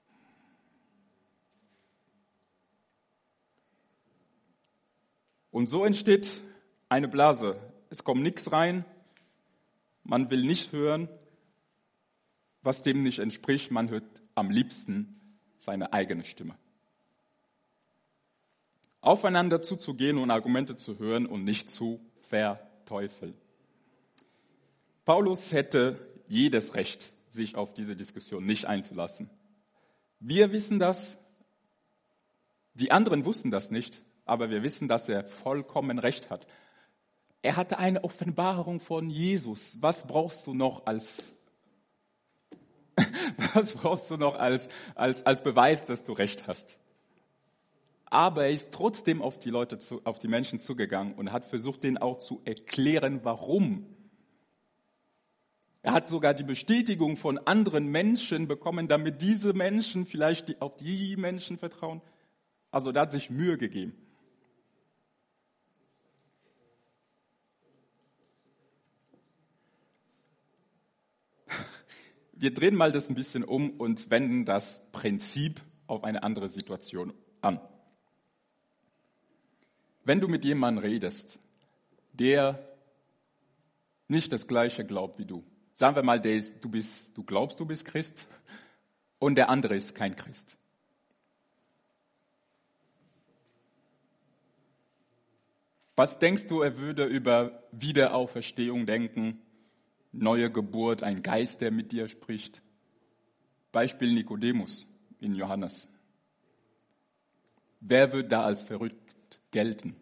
Und 5.50 5.70
so 5.70 5.84
entsteht 5.84 6.44
eine 6.90 7.08
Blase. 7.08 7.60
Es 7.90 8.04
kommt 8.04 8.22
nichts 8.22 8.52
rein. 8.52 8.86
Man 10.04 10.30
will 10.30 10.46
nicht 10.46 10.74
hören, 10.74 11.10
was 12.62 12.84
dem 12.84 13.02
nicht 13.02 13.18
entspricht. 13.18 13.72
Man 13.72 13.90
hört 13.90 14.22
am 14.36 14.52
liebsten 14.52 15.20
seine 15.58 15.92
eigene 15.92 16.24
Stimme. 16.24 16.56
Aufeinander 19.08 19.62
zuzugehen 19.62 20.18
und 20.18 20.32
Argumente 20.32 20.76
zu 20.76 21.00
hören 21.00 21.26
und 21.26 21.46
nicht 21.46 21.70
zu 21.70 22.02
verteufeln. 22.30 23.34
Paulus 25.06 25.54
hätte 25.54 25.98
jedes 26.28 26.76
Recht, 26.76 27.14
sich 27.30 27.56
auf 27.56 27.74
diese 27.74 27.96
Diskussion 27.96 28.46
nicht 28.46 28.66
einzulassen. 28.66 29.30
Wir 30.20 30.52
wissen 30.52 30.78
das, 30.78 31.18
die 32.74 32.92
anderen 32.92 33.24
wussten 33.24 33.50
das 33.50 33.72
nicht, 33.72 34.04
aber 34.26 34.50
wir 34.50 34.62
wissen, 34.62 34.90
dass 34.90 35.08
er 35.08 35.24
vollkommen 35.24 36.00
recht 36.00 36.30
hat. 36.30 36.46
Er 37.42 37.56
hatte 37.56 37.78
eine 37.78 38.04
Offenbarung 38.04 38.82
von 38.82 39.10
Jesus. 39.10 39.78
Was 39.80 40.06
brauchst 40.06 40.46
du 40.46 40.54
noch 40.54 40.86
als 40.86 41.34
was 43.54 43.74
brauchst 43.74 44.12
du 44.12 44.18
noch 44.18 44.36
als, 44.36 44.68
als, 44.96 45.26
als 45.26 45.44
Beweis, 45.44 45.86
dass 45.86 46.04
du 46.04 46.12
recht 46.12 46.48
hast? 46.48 46.78
Aber 48.10 48.46
er 48.46 48.52
ist 48.52 48.72
trotzdem 48.72 49.22
auf 49.22 49.38
die 49.38 49.50
Leute, 49.50 49.80
zu, 49.80 50.02
auf 50.06 50.18
die 50.18 50.30
Menschen 50.30 50.62
zugegangen 50.62 51.14
und 51.14 51.32
hat 51.32 51.46
versucht, 51.46 51.84
denen 51.84 51.98
auch 51.98 52.20
zu 52.20 52.42
erklären, 52.46 53.20
warum. 53.24 53.86
Er 55.82 55.94
hat 55.94 56.08
sogar 56.08 56.34
die 56.34 56.44
Bestätigung 56.44 57.18
von 57.18 57.38
anderen 57.38 57.88
Menschen 57.88 58.48
bekommen, 58.48 58.88
damit 58.88 59.22
diese 59.22 59.54
Menschen 59.54 60.06
vielleicht 60.06 60.48
die, 60.50 60.62
auf 60.62 60.78
die 60.78 61.18
Menschen 61.18 61.58
vertrauen. 61.58 62.02
Also 62.72 62.94
da 62.94 63.02
hat 63.02 63.12
sich 63.12 63.30
Mühe 63.30 63.58
gegeben. 63.58 63.94
Wir 72.34 72.54
drehen 72.54 72.76
mal 72.76 72.92
das 72.94 73.10
ein 73.10 73.16
bisschen 73.16 73.44
um 73.44 73.72
und 73.72 74.10
wenden 74.10 74.46
das 74.46 74.82
Prinzip 74.94 75.62
auf 75.88 76.04
eine 76.06 76.24
andere 76.24 76.48
Situation 76.50 77.14
an. 77.42 77.60
Wenn 80.08 80.22
du 80.22 80.30
mit 80.30 80.46
jemandem 80.46 80.86
redest, 80.86 81.38
der 82.14 82.66
nicht 84.08 84.32
das 84.32 84.48
Gleiche 84.48 84.86
glaubt 84.86 85.20
wie 85.20 85.26
du, 85.26 85.44
sagen 85.74 85.98
wir 85.98 86.04
mal, 86.04 86.26
ist, 86.26 86.64
du, 86.64 86.70
bist, 86.70 87.10
du 87.14 87.24
glaubst, 87.24 87.60
du 87.60 87.66
bist 87.66 87.84
Christ 87.84 88.30
und 89.20 89.36
der 89.36 89.50
andere 89.50 89.76
ist 89.76 89.96
kein 89.96 90.16
Christ. 90.16 90.56
Was 95.98 96.20
denkst 96.20 96.48
du, 96.48 96.62
er 96.62 96.78
würde 96.78 97.04
über 97.04 97.64
Wiederauferstehung 97.74 98.86
denken, 98.86 99.42
neue 100.14 100.50
Geburt, 100.50 101.04
ein 101.04 101.22
Geist, 101.22 101.60
der 101.60 101.72
mit 101.72 101.92
dir 101.92 102.08
spricht? 102.08 102.62
Beispiel 103.74 104.14
Nikodemus 104.14 104.88
in 105.20 105.36
Johannes. 105.36 105.90
Wer 107.82 108.14
wird 108.14 108.32
da 108.32 108.46
als 108.46 108.64
verrückt 108.64 109.07
gelten? 109.52 109.96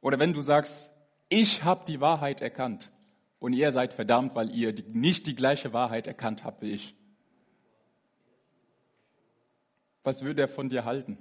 Oder 0.00 0.18
wenn 0.18 0.32
du 0.32 0.40
sagst, 0.40 0.90
ich 1.28 1.62
habe 1.62 1.84
die 1.86 2.00
Wahrheit 2.00 2.40
erkannt 2.40 2.90
und 3.38 3.52
ihr 3.52 3.70
seid 3.70 3.94
verdammt, 3.94 4.34
weil 4.34 4.50
ihr 4.50 4.74
nicht 4.88 5.26
die 5.26 5.36
gleiche 5.36 5.72
Wahrheit 5.72 6.06
erkannt 6.06 6.44
habt 6.44 6.62
wie 6.62 6.72
ich. 6.72 6.94
Was 10.02 10.22
würde 10.22 10.42
er 10.42 10.48
von 10.48 10.68
dir 10.68 10.84
halten? 10.84 11.18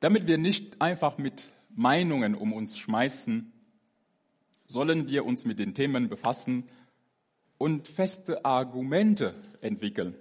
Damit 0.00 0.26
wir 0.26 0.38
nicht 0.38 0.80
einfach 0.80 1.18
mit 1.18 1.48
Meinungen 1.70 2.34
um 2.34 2.52
uns 2.52 2.78
schmeißen, 2.78 3.52
sollen 4.68 5.08
wir 5.08 5.24
uns 5.24 5.44
mit 5.44 5.58
den 5.58 5.74
Themen 5.74 6.08
befassen 6.08 6.68
und 7.58 7.88
feste 7.88 8.44
Argumente 8.44 9.34
entwickeln. 9.60 10.14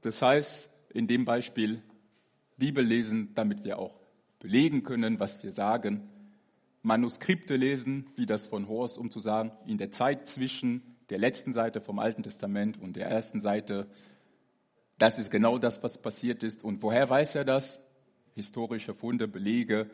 Das 0.00 0.22
heißt, 0.22 0.70
in 0.92 1.06
dem 1.06 1.24
Beispiel 1.24 1.82
Bibel 2.56 2.84
lesen, 2.84 3.34
damit 3.34 3.64
wir 3.64 3.78
auch 3.78 4.00
belegen 4.38 4.82
können, 4.82 5.20
was 5.20 5.42
wir 5.42 5.50
sagen. 5.50 6.08
Manuskripte 6.82 7.56
lesen, 7.56 8.06
wie 8.16 8.26
das 8.26 8.46
von 8.46 8.68
Horst, 8.68 8.96
um 8.96 9.10
zu 9.10 9.20
sagen, 9.20 9.52
in 9.66 9.76
der 9.76 9.90
Zeit 9.90 10.26
zwischen 10.28 10.96
der 11.10 11.18
letzten 11.18 11.52
Seite 11.52 11.80
vom 11.80 11.98
Alten 11.98 12.22
Testament 12.22 12.80
und 12.80 12.96
der 12.96 13.08
ersten 13.08 13.40
Seite, 13.40 13.88
das 14.98 15.18
ist 15.18 15.30
genau 15.30 15.58
das, 15.58 15.82
was 15.82 15.98
passiert 15.98 16.42
ist. 16.42 16.64
Und 16.64 16.82
woher 16.82 17.08
weiß 17.10 17.34
er 17.34 17.44
das? 17.44 17.80
Historische 18.34 18.94
Funde, 18.94 19.28
Belege. 19.28 19.90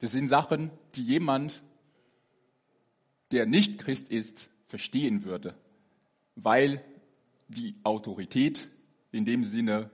Das 0.00 0.12
sind 0.12 0.28
Sachen, 0.28 0.70
die 0.94 1.04
jemand, 1.04 1.62
der 3.32 3.46
nicht 3.46 3.78
Christ 3.78 4.10
ist, 4.10 4.50
verstehen 4.66 5.24
würde, 5.24 5.54
weil 6.36 6.84
die 7.48 7.74
Autorität 7.82 8.68
in 9.10 9.24
dem 9.24 9.44
Sinne 9.44 9.90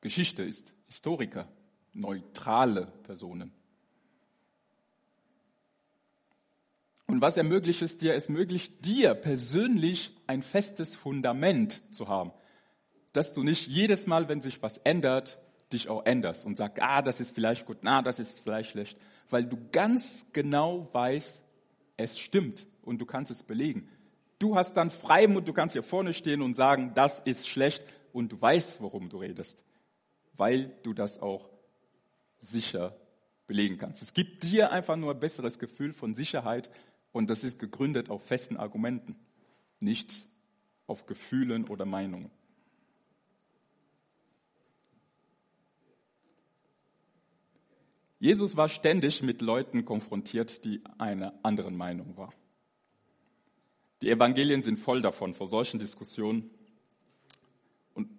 Geschichte 0.00 0.42
ist, 0.42 0.74
Historiker, 0.86 1.48
neutrale 1.92 2.86
Personen. 3.02 3.52
Und 7.06 7.20
was 7.20 7.36
ermöglicht 7.36 7.82
es 7.82 7.96
dir? 7.96 8.14
Es 8.14 8.26
ermöglicht 8.26 8.84
dir 8.84 9.14
persönlich 9.14 10.14
ein 10.26 10.42
festes 10.42 10.96
Fundament 10.96 11.80
zu 11.94 12.08
haben, 12.08 12.32
dass 13.12 13.32
du 13.32 13.42
nicht 13.42 13.68
jedes 13.68 14.06
Mal, 14.06 14.28
wenn 14.28 14.40
sich 14.40 14.62
was 14.62 14.78
ändert, 14.78 15.38
dich 15.72 15.88
auch 15.88 16.04
änderst 16.04 16.44
und 16.44 16.56
sagst, 16.56 16.82
ah, 16.82 17.02
das 17.02 17.20
ist 17.20 17.34
vielleicht 17.34 17.66
gut, 17.66 17.78
na, 17.82 18.02
das 18.02 18.18
ist 18.18 18.38
vielleicht 18.38 18.70
schlecht, 18.70 18.98
weil 19.30 19.44
du 19.44 19.56
ganz 19.72 20.26
genau 20.32 20.88
weißt, 20.92 21.42
es 21.96 22.18
stimmt 22.18 22.66
und 22.82 22.98
du 22.98 23.06
kannst 23.06 23.30
es 23.30 23.42
belegen. 23.42 23.88
Du 24.38 24.56
hast 24.56 24.74
dann 24.74 24.90
Freimut, 24.90 25.48
du 25.48 25.52
kannst 25.52 25.72
hier 25.72 25.82
vorne 25.82 26.12
stehen 26.12 26.42
und 26.42 26.54
sagen, 26.54 26.92
das 26.94 27.20
ist 27.20 27.48
schlecht 27.48 27.82
und 28.12 28.32
du 28.32 28.40
weißt, 28.40 28.80
worum 28.80 29.08
du 29.08 29.18
redest, 29.18 29.64
weil 30.34 30.76
du 30.82 30.92
das 30.92 31.18
auch 31.18 31.48
sicher 32.38 32.96
belegen 33.46 33.78
kannst. 33.78 34.02
Es 34.02 34.12
gibt 34.12 34.42
dir 34.42 34.72
einfach 34.72 34.96
nur 34.96 35.12
ein 35.12 35.20
besseres 35.20 35.58
Gefühl 35.58 35.92
von 35.92 36.14
Sicherheit 36.14 36.70
und 37.12 37.30
das 37.30 37.44
ist 37.44 37.58
gegründet 37.58 38.10
auf 38.10 38.22
festen 38.24 38.56
Argumenten, 38.56 39.16
nicht 39.80 40.26
auf 40.86 41.06
Gefühlen 41.06 41.66
oder 41.68 41.86
Meinungen. 41.86 42.30
Jesus 48.26 48.56
war 48.56 48.68
ständig 48.68 49.22
mit 49.22 49.40
Leuten 49.40 49.84
konfrontiert, 49.84 50.64
die 50.64 50.82
einer 50.98 51.32
anderen 51.44 51.76
Meinung 51.76 52.16
waren. 52.16 52.34
Die 54.02 54.10
Evangelien 54.10 54.64
sind 54.64 54.80
voll 54.80 55.00
davon, 55.00 55.32
vor 55.32 55.46
solchen 55.46 55.78
Diskussionen. 55.78 56.50
Und 57.94 58.10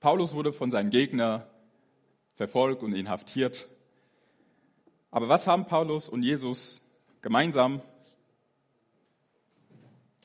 Paulus 0.00 0.34
wurde 0.34 0.52
von 0.52 0.70
seinem 0.70 0.90
Gegner 0.90 1.48
verfolgt 2.34 2.82
und 2.82 2.92
inhaftiert. 2.92 3.66
Aber 5.10 5.30
was 5.30 5.46
haben 5.46 5.64
Paulus 5.64 6.10
und 6.10 6.22
Jesus 6.22 6.82
gemeinsam? 7.22 7.80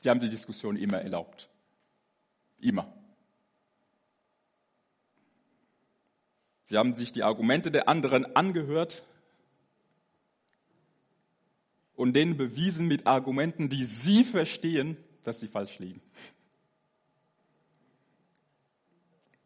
Sie 0.02 0.10
haben 0.10 0.20
die 0.20 0.28
Diskussion 0.28 0.76
immer 0.76 0.98
erlaubt. 0.98 1.48
Immer. 2.58 2.92
Sie 6.64 6.76
haben 6.76 6.94
sich 6.94 7.10
die 7.12 7.22
Argumente 7.22 7.70
der 7.70 7.88
anderen 7.88 8.36
angehört 8.36 9.06
und 12.00 12.14
denen 12.14 12.38
bewiesen 12.38 12.88
mit 12.88 13.06
Argumenten, 13.06 13.68
die 13.68 13.84
sie 13.84 14.24
verstehen, 14.24 14.96
dass 15.22 15.38
sie 15.38 15.48
falsch 15.48 15.78
liegen. 15.80 16.00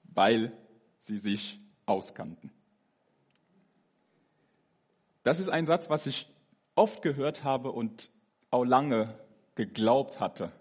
Weil 0.05 0.53
sie 1.01 1.19
sich 1.19 1.59
auskannten. 1.85 2.53
Das 5.25 5.41
ist 5.41 5.49
ein 5.49 5.67
Satz, 5.67 5.91
was 5.91 6.07
ich 6.07 6.29
oft 6.77 7.03
gehört 7.03 7.43
habe 7.43 7.73
und 7.73 8.09
auch 8.53 8.63
lange 8.63 9.13
geglaubt 9.57 10.21
hatte, 10.21 10.53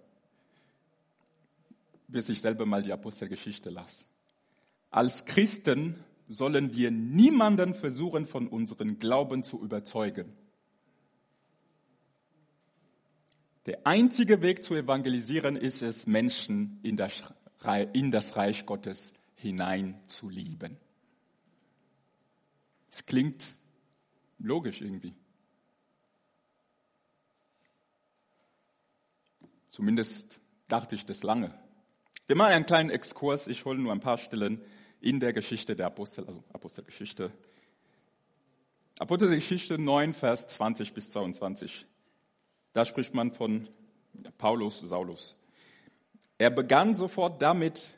bis 2.08 2.28
ich 2.28 2.42
selber 2.42 2.66
mal 2.66 2.82
die 2.82 2.92
Apostelgeschichte 2.92 3.70
las. 3.70 4.08
Als 4.90 5.26
Christen 5.26 6.04
sollen 6.28 6.74
wir 6.74 6.90
niemanden 6.90 7.76
versuchen, 7.76 8.26
von 8.26 8.48
unserem 8.48 8.98
Glauben 8.98 9.44
zu 9.44 9.62
überzeugen. 9.62 10.34
Der 13.65 13.88
einzige 13.88 14.41
Weg 14.41 14.63
zu 14.63 14.76
evangelisieren 14.76 15.56
ist 15.56 15.82
es, 15.82 16.06
Menschen 16.06 16.80
in 16.84 16.97
das, 16.97 17.34
in 17.93 18.12
das 18.12 18.36
Reich 18.36 18.65
Gottes 18.65 19.13
hinein 19.36 20.02
zu 20.08 20.30
lieben. 20.30 20.78
Es 22.91 23.06
klingt 23.06 23.56
logisch 24.38 24.82
irgendwie. 24.82 25.15
Zumindest 29.69 30.39
dachte 30.67 30.95
ich 30.95 31.06
das 31.06 31.23
lange. 31.23 31.58
Wir 32.28 32.36
machen 32.36 32.54
einen 32.54 32.65
kleinen 32.65 32.89
Exkurs. 32.89 33.47
Ich 33.47 33.65
hole 33.65 33.80
nur 33.80 33.91
ein 33.91 34.02
paar 34.02 34.17
Stellen 34.17 34.62
in 35.02 35.19
der 35.19 35.34
Geschichte 35.34 35.76
der 35.76 35.88
Apostel, 35.88 36.26
also 36.28 36.43
Apostelgeschichte. 36.54 37.32
Apostelgeschichte 38.99 39.78
9, 39.78 40.13
Vers 40.13 40.47
20 40.49 40.93
bis 40.93 41.10
22. 41.10 41.88
Da 42.74 42.86
spricht 42.86 43.14
man 43.14 43.32
von 43.32 43.70
Paulus, 44.38 44.80
Saulus. 44.80 45.38
Er 46.38 46.50
begann 46.50 46.94
sofort 46.94 47.42
damit, 47.42 47.94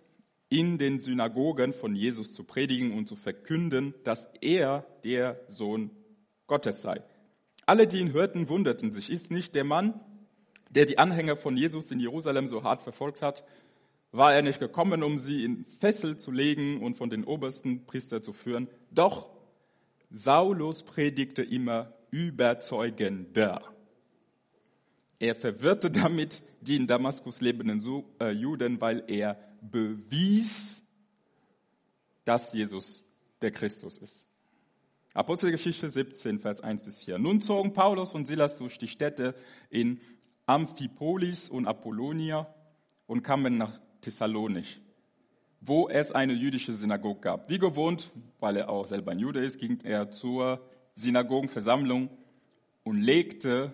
in 0.50 0.78
den 0.78 1.00
Synagogen 1.00 1.74
von 1.74 1.96
Jesus 1.96 2.34
zu 2.34 2.44
predigen 2.44 2.94
und 2.94 3.08
zu 3.08 3.16
verkünden, 3.16 3.96
dass 4.04 4.28
er 4.42 4.86
der 5.04 5.40
Sohn 5.50 5.90
Gottes 6.48 6.82
sei. 6.82 7.02
Alle, 7.66 7.88
die 7.88 8.00
ihn 8.00 8.14
hörten, 8.14 8.48
wunderten 8.48 8.92
sich. 8.92 9.10
Ist 9.10 9.32
nicht 9.32 9.56
der 9.56 9.64
Mann, 9.64 10.00
der 10.70 10.86
die 10.86 11.00
Anhänger 11.00 11.36
von 11.36 11.58
Jesus 11.58 11.90
in 11.90 12.00
Jerusalem 12.00 12.48
so 12.48 12.64
hart 12.64 12.84
verfolgt 12.84 13.22
hat, 13.22 13.44
war 14.12 14.34
er 14.34 14.44
nicht 14.44 14.60
gekommen, 14.60 15.04
um 15.04 15.18
sie 15.18 15.44
in 15.44 15.66
Fessel 15.80 16.18
zu 16.18 16.32
legen 16.32 16.82
und 16.82 16.96
von 16.96 17.10
den 17.10 17.26
obersten 17.26 17.86
Priester 17.86 18.22
zu 18.22 18.32
führen. 18.32 18.70
Doch 18.92 19.30
Saulus 20.12 20.84
predigte 20.84 21.42
immer 21.42 21.94
überzeugender 22.12 23.75
Er 25.19 25.36
verwirrte 25.36 25.89
damit 25.91 26.43
die 26.62 26.75
in 26.75 26.88
Damaskus 26.88 27.41
lebenden 27.41 27.82
äh, 28.19 28.32
Juden, 28.32 28.82
weil 28.82 29.04
er 29.08 29.38
bewies, 29.62 30.84
dass 32.23 32.54
Jesus 32.54 33.04
der 33.41 33.51
Christus 33.51 33.97
ist. 33.97 34.25
Apostelgeschichte 35.13 35.89
17, 35.89 36.39
Vers 36.39 36.62
1 36.62 36.84
bis 36.84 36.97
4. 36.99 37.19
Nun 37.19 37.39
zogen 37.39 37.73
Paulus 37.73 38.13
und 38.13 38.28
Silas 38.28 38.58
durch 38.58 38.78
die 38.78 38.88
Städte 38.88 39.36
in 39.69 40.01
Amphipolis 40.45 41.49
und 41.49 41.67
Apollonia 41.67 42.54
und 43.08 43.23
kamen 43.23 43.58
nach 43.58 43.80
Thessalonich, 44.01 44.82
wo 45.62 45.88
es 45.88 46.12
eine 46.12 46.34
jüdische 46.34 46.73
Synagoge 46.73 47.21
gab. 47.21 47.49
Wie 47.49 47.60
gewohnt, 47.60 48.12
weil 48.39 48.58
er 48.58 48.69
auch 48.69 48.88
selber 48.88 49.12
ein 49.12 49.19
Jude 49.19 49.43
ist, 49.43 49.60
ging 49.60 49.80
er 49.84 50.12
zur 50.12 50.67
Synagogenversammlung 50.95 52.10
und 52.84 53.01
legte 53.01 53.73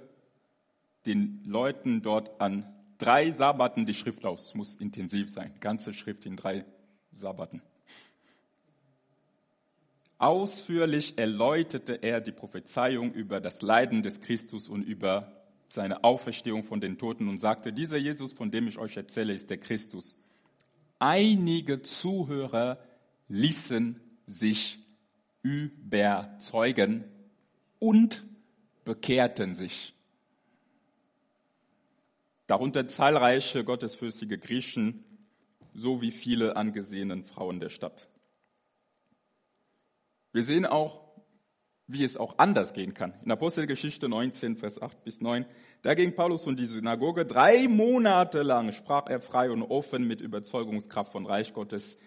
den 1.05 1.41
Leuten 1.45 2.01
dort 2.01 2.39
an 2.39 2.65
drei 2.97 3.31
Sabbaten 3.31 3.85
die 3.85 3.93
Schrift 3.93 4.25
aus. 4.25 4.47
Es 4.47 4.55
muss 4.55 4.75
intensiv 4.75 5.29
sein. 5.29 5.53
Ganze 5.59 5.93
Schrift 5.93 6.25
in 6.25 6.35
drei 6.35 6.65
Sabbaten. 7.11 7.61
Ausführlich 10.17 11.17
erläuterte 11.17 11.95
er 12.03 12.21
die 12.21 12.31
Prophezeiung 12.31 13.11
über 13.11 13.41
das 13.41 13.63
Leiden 13.63 14.03
des 14.03 14.21
Christus 14.21 14.69
und 14.69 14.83
über 14.83 15.31
seine 15.67 16.03
Auferstehung 16.03 16.63
von 16.63 16.79
den 16.79 16.99
Toten 16.99 17.27
und 17.27 17.39
sagte, 17.39 17.73
dieser 17.73 17.97
Jesus, 17.97 18.33
von 18.33 18.51
dem 18.51 18.67
ich 18.67 18.77
euch 18.77 18.97
erzähle, 18.97 19.33
ist 19.33 19.49
der 19.49 19.57
Christus. 19.57 20.19
Einige 20.99 21.81
Zuhörer 21.81 22.77
ließen 23.29 23.99
sich 24.27 24.77
überzeugen 25.41 27.05
und 27.79 28.23
bekehrten 28.85 29.55
sich. 29.55 29.95
Darunter 32.51 32.85
zahlreiche 32.85 33.63
gottesfürchtige 33.63 34.37
Griechen 34.37 35.05
sowie 35.73 36.11
viele 36.11 36.57
angesehene 36.57 37.23
Frauen 37.23 37.61
der 37.61 37.69
Stadt. 37.69 38.09
Wir 40.33 40.43
sehen 40.43 40.65
auch, 40.65 40.99
wie 41.87 42.03
es 42.03 42.17
auch 42.17 42.39
anders 42.39 42.73
gehen 42.73 42.93
kann. 42.93 43.13
In 43.23 43.31
Apostelgeschichte 43.31 44.09
19, 44.09 44.57
Vers 44.57 44.81
8 44.81 45.01
bis 45.05 45.21
9, 45.21 45.45
da 45.81 45.93
ging 45.93 46.13
Paulus 46.13 46.45
und 46.45 46.59
die 46.59 46.65
Synagoge. 46.65 47.25
Drei 47.25 47.69
Monate 47.69 48.41
lang 48.41 48.73
sprach 48.73 49.07
er 49.07 49.21
frei 49.21 49.49
und 49.49 49.63
offen 49.63 50.05
mit 50.05 50.19
Überzeugungskraft 50.19 51.13
von 51.13 51.25
Reich 51.25 51.53
Gottes. 51.53 51.97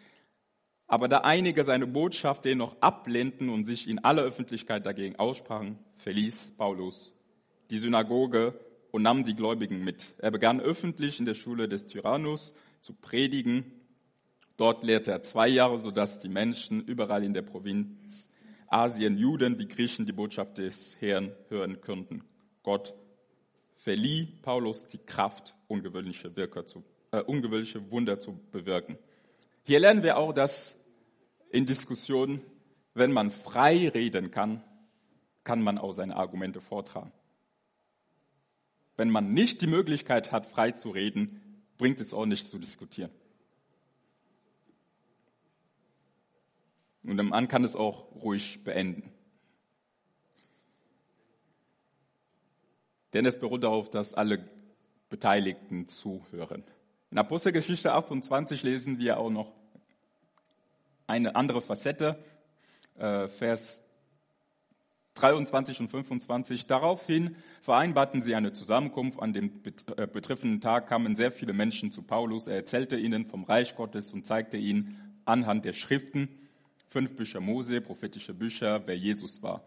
Aber 0.86 1.08
da 1.08 1.20
einige 1.20 1.64
seine 1.64 1.86
Botschaft 1.86 2.44
dennoch 2.44 2.76
ablehnten 2.82 3.48
und 3.48 3.64
sich 3.64 3.88
in 3.88 4.04
aller 4.04 4.24
Öffentlichkeit 4.24 4.84
dagegen 4.84 5.16
aussprachen, 5.16 5.78
verließ 5.96 6.52
Paulus 6.58 7.14
die 7.70 7.78
Synagoge 7.78 8.60
und 8.94 9.02
nahm 9.02 9.24
die 9.24 9.34
Gläubigen 9.34 9.82
mit. 9.82 10.14
Er 10.18 10.30
begann 10.30 10.60
öffentlich 10.60 11.18
in 11.18 11.26
der 11.26 11.34
Schule 11.34 11.68
des 11.68 11.86
Tyrannus 11.86 12.54
zu 12.80 12.94
predigen 12.94 13.64
Dort 14.56 14.84
lehrte 14.84 15.10
er 15.10 15.22
zwei 15.22 15.48
Jahre, 15.48 15.78
sodass 15.78 16.20
die 16.20 16.28
Menschen 16.28 16.84
überall 16.84 17.24
in 17.24 17.34
der 17.34 17.42
Provinz 17.42 18.28
Asien, 18.68 19.18
Juden 19.18 19.58
wie 19.58 19.66
Griechen, 19.66 20.06
die 20.06 20.12
Botschaft 20.12 20.58
des 20.58 20.96
Herrn 21.00 21.32
hören 21.48 21.80
könnten. 21.80 22.22
Gott 22.62 22.94
verlieh 23.76 24.26
Paulus 24.42 24.86
die 24.86 24.98
Kraft, 24.98 25.54
ungewöhnliche, 25.66 26.36
Wirker 26.36 26.66
zu, 26.66 26.84
äh, 27.10 27.20
ungewöhnliche 27.20 27.90
Wunder 27.90 28.20
zu 28.20 28.38
bewirken. 28.52 28.96
Hier 29.64 29.80
lernen 29.80 30.02
wir 30.02 30.16
auch, 30.16 30.32
dass 30.32 30.78
in 31.50 31.66
Diskussionen, 31.66 32.40
wenn 32.94 33.12
man 33.12 33.30
frei 33.30 33.88
reden 33.88 34.30
kann, 34.30 34.62
kann 35.42 35.62
man 35.62 35.78
auch 35.78 35.92
seine 35.92 36.16
Argumente 36.16 36.60
vortragen. 36.60 37.12
Wenn 38.96 39.10
man 39.10 39.32
nicht 39.32 39.60
die 39.60 39.66
Möglichkeit 39.66 40.32
hat, 40.32 40.46
frei 40.46 40.70
zu 40.70 40.90
reden, 40.90 41.40
bringt 41.78 42.00
es 42.00 42.14
auch 42.14 42.26
nicht 42.26 42.48
zu 42.48 42.58
diskutieren. 42.58 43.10
Und 47.02 47.16
man 47.16 47.48
kann 47.48 47.64
es 47.64 47.76
auch 47.76 48.14
ruhig 48.14 48.64
beenden. 48.64 49.12
Denn 53.12 53.26
es 53.26 53.38
beruht 53.38 53.62
darauf, 53.62 53.90
dass 53.90 54.14
alle 54.14 54.48
Beteiligten 55.08 55.86
zuhören. 55.86 56.64
In 57.10 57.18
Apostelgeschichte 57.18 57.92
28 57.92 58.62
lesen 58.62 58.98
wir 58.98 59.18
auch 59.18 59.30
noch 59.30 59.52
eine 61.06 61.36
andere 61.36 61.60
Facette, 61.60 62.18
äh, 62.96 63.28
Vers 63.28 63.83
23 65.14 65.80
und 65.80 65.88
25. 65.88 66.66
Daraufhin 66.66 67.36
vereinbarten 67.62 68.22
sie 68.22 68.34
eine 68.34 68.52
Zusammenkunft. 68.52 69.20
An 69.20 69.32
dem 69.32 69.62
äh, 69.96 70.06
betreffenden 70.06 70.60
Tag 70.60 70.88
kamen 70.88 71.16
sehr 71.16 71.32
viele 71.32 71.52
Menschen 71.52 71.92
zu 71.92 72.02
Paulus. 72.02 72.46
Er 72.46 72.56
erzählte 72.56 72.96
ihnen 72.96 73.26
vom 73.26 73.44
Reich 73.44 73.76
Gottes 73.76 74.12
und 74.12 74.26
zeigte 74.26 74.56
ihnen 74.56 75.20
anhand 75.24 75.64
der 75.64 75.72
Schriften, 75.72 76.28
fünf 76.88 77.16
Bücher 77.16 77.40
Mose, 77.40 77.80
prophetische 77.80 78.34
Bücher, 78.34 78.86
wer 78.86 78.96
Jesus 78.96 79.42
war. 79.42 79.64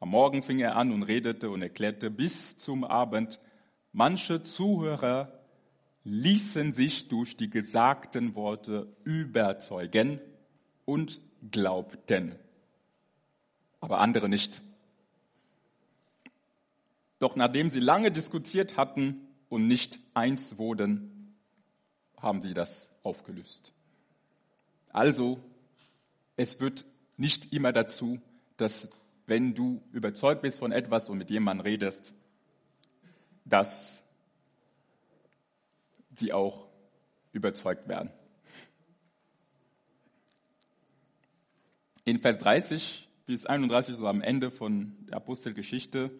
Am 0.00 0.10
Morgen 0.10 0.42
fing 0.42 0.60
er 0.60 0.76
an 0.76 0.92
und 0.92 1.02
redete 1.02 1.50
und 1.50 1.62
erklärte 1.62 2.10
bis 2.10 2.58
zum 2.58 2.84
Abend, 2.84 3.40
manche 3.92 4.42
Zuhörer 4.42 5.32
ließen 6.04 6.72
sich 6.72 7.08
durch 7.08 7.36
die 7.36 7.50
gesagten 7.50 8.34
Worte 8.34 8.86
überzeugen 9.04 10.20
und 10.84 11.20
glaubten, 11.50 12.36
aber 13.80 14.00
andere 14.00 14.28
nicht. 14.28 14.62
Doch 17.18 17.36
nachdem 17.36 17.68
sie 17.68 17.80
lange 17.80 18.12
diskutiert 18.12 18.76
hatten 18.76 19.26
und 19.48 19.66
nicht 19.66 19.98
eins 20.14 20.58
wurden, 20.58 21.34
haben 22.16 22.40
sie 22.40 22.54
das 22.54 22.90
aufgelöst. 23.02 23.72
Also 24.90 25.40
es 26.36 26.60
wird 26.60 26.84
nicht 27.16 27.52
immer 27.52 27.72
dazu, 27.72 28.20
dass 28.56 28.88
wenn 29.26 29.54
du 29.54 29.82
überzeugt 29.92 30.42
bist 30.42 30.58
von 30.58 30.72
etwas 30.72 31.10
und 31.10 31.18
mit 31.18 31.30
jemandem 31.30 31.64
redest, 31.64 32.14
dass 33.44 34.02
sie 36.14 36.32
auch 36.32 36.68
überzeugt 37.32 37.88
werden. 37.88 38.10
In 42.04 42.20
Vers 42.20 42.38
30 42.38 43.07
bis 43.28 43.44
31, 43.44 43.96
so 43.96 44.06
am 44.06 44.22
Ende 44.22 44.50
von 44.50 44.96
der 45.06 45.18
Apostelgeschichte, 45.18 46.10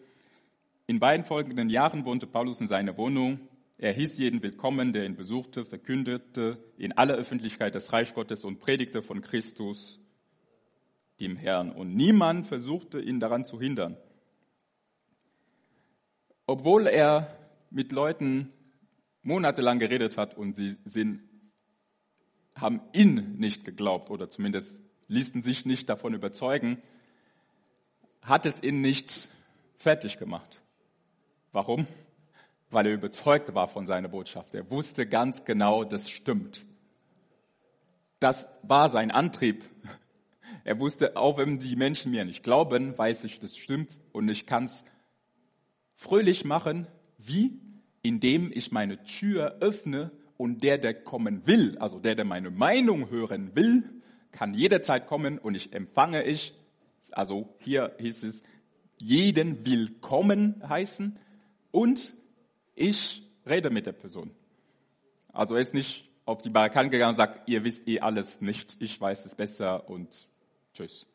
in 0.85 0.99
beiden 0.99 1.25
folgenden 1.25 1.67
Jahren 1.67 2.05
wohnte 2.05 2.27
Paulus 2.27 2.61
in 2.61 2.67
seiner 2.67 2.97
Wohnung. 2.97 3.39
Er 3.79 3.93
hieß 3.93 4.19
jeden 4.19 4.43
willkommen, 4.43 4.93
der 4.93 5.07
ihn 5.07 5.15
besuchte, 5.15 5.65
verkündete 5.65 6.63
in 6.77 6.91
aller 6.91 7.15
Öffentlichkeit 7.15 7.73
das 7.73 7.93
Reich 7.93 8.13
Gottes 8.13 8.45
und 8.45 8.59
predigte 8.59 9.01
von 9.01 9.21
Christus 9.21 9.99
dem 11.19 11.35
Herrn. 11.35 11.71
Und 11.71 11.95
niemand 11.95 12.45
versuchte 12.45 12.99
ihn 13.01 13.19
daran 13.19 13.43
zu 13.43 13.59
hindern. 13.59 13.97
Obwohl 16.45 16.85
er 16.85 17.35
mit 17.71 17.91
Leuten 17.91 18.53
monatelang 19.23 19.79
geredet 19.79 20.15
hat 20.15 20.37
und 20.37 20.55
sie 20.55 20.75
sind, 20.85 21.23
haben 22.53 22.81
ihn 22.93 23.37
nicht 23.39 23.65
geglaubt 23.65 24.11
oder 24.11 24.29
zumindest 24.29 24.79
ließen 25.07 25.41
sich 25.41 25.65
nicht 25.65 25.89
davon 25.89 26.13
überzeugen, 26.13 26.83
hat 28.21 28.45
es 28.45 28.61
ihn 28.61 28.81
nicht 28.81 29.29
fertig 29.77 30.17
gemacht. 30.17 30.61
Warum? 31.51 31.87
Weil 32.69 32.87
er 32.87 32.93
überzeugt 32.93 33.53
war 33.55 33.67
von 33.67 33.87
seiner 33.87 34.09
Botschaft. 34.09 34.53
Er 34.53 34.69
wusste 34.69 35.07
ganz 35.07 35.45
genau, 35.45 35.83
das 35.83 36.09
stimmt. 36.09 36.65
Das 38.19 38.49
war 38.63 38.89
sein 38.89 39.11
Antrieb, 39.11 39.63
er 40.63 40.79
wusste, 40.79 41.17
auch 41.17 41.37
wenn 41.37 41.57
die 41.57 41.75
Menschen 41.75 42.11
mir 42.11 42.25
nicht 42.25 42.43
glauben, 42.43 42.95
weiß 42.95 43.23
ich, 43.23 43.39
das 43.39 43.57
stimmt 43.57 43.99
und 44.11 44.29
ich 44.29 44.45
kann 44.45 44.65
es 44.65 44.83
fröhlich 45.95 46.45
machen. 46.45 46.87
Wie? 47.17 47.59
Indem 48.01 48.51
ich 48.53 48.71
meine 48.71 49.03
Tür 49.03 49.57
öffne 49.61 50.11
und 50.37 50.63
der, 50.63 50.77
der 50.77 50.93
kommen 50.93 51.47
will, 51.47 51.77
also 51.79 51.99
der, 51.99 52.15
der 52.15 52.25
meine 52.25 52.51
Meinung 52.51 53.09
hören 53.09 53.55
will, 53.55 53.83
kann 54.31 54.53
jederzeit 54.53 55.07
kommen 55.07 55.37
und 55.39 55.55
ich 55.55 55.73
empfange 55.73 56.23
ich. 56.23 56.53
Also 57.11 57.53
hier 57.59 57.95
hieß 57.99 58.23
es, 58.23 58.43
jeden 59.01 59.65
willkommen 59.65 60.61
heißen 60.67 61.19
und 61.71 62.13
ich 62.75 63.27
rede 63.47 63.69
mit 63.69 63.85
der 63.85 63.93
Person. 63.93 64.31
Also 65.31 65.55
er 65.55 65.61
ist 65.61 65.73
nicht 65.73 66.09
auf 66.25 66.41
die 66.41 66.49
Barrikaden 66.49 66.91
gegangen 66.91 67.09
und 67.09 67.15
sagt, 67.15 67.47
ihr 67.47 67.63
wisst 67.63 67.87
eh 67.87 67.99
alles 67.99 68.41
nicht, 68.41 68.77
ich 68.79 68.99
weiß 68.99 69.25
es 69.25 69.35
besser 69.35 69.89
und 69.89 70.27
Tschüss. 70.73 71.07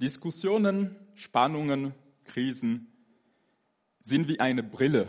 Diskussionen, 0.00 0.96
Spannungen, 1.14 1.94
Krisen 2.24 2.92
sind 4.00 4.26
wie 4.28 4.40
eine 4.40 4.62
Brille 4.62 5.06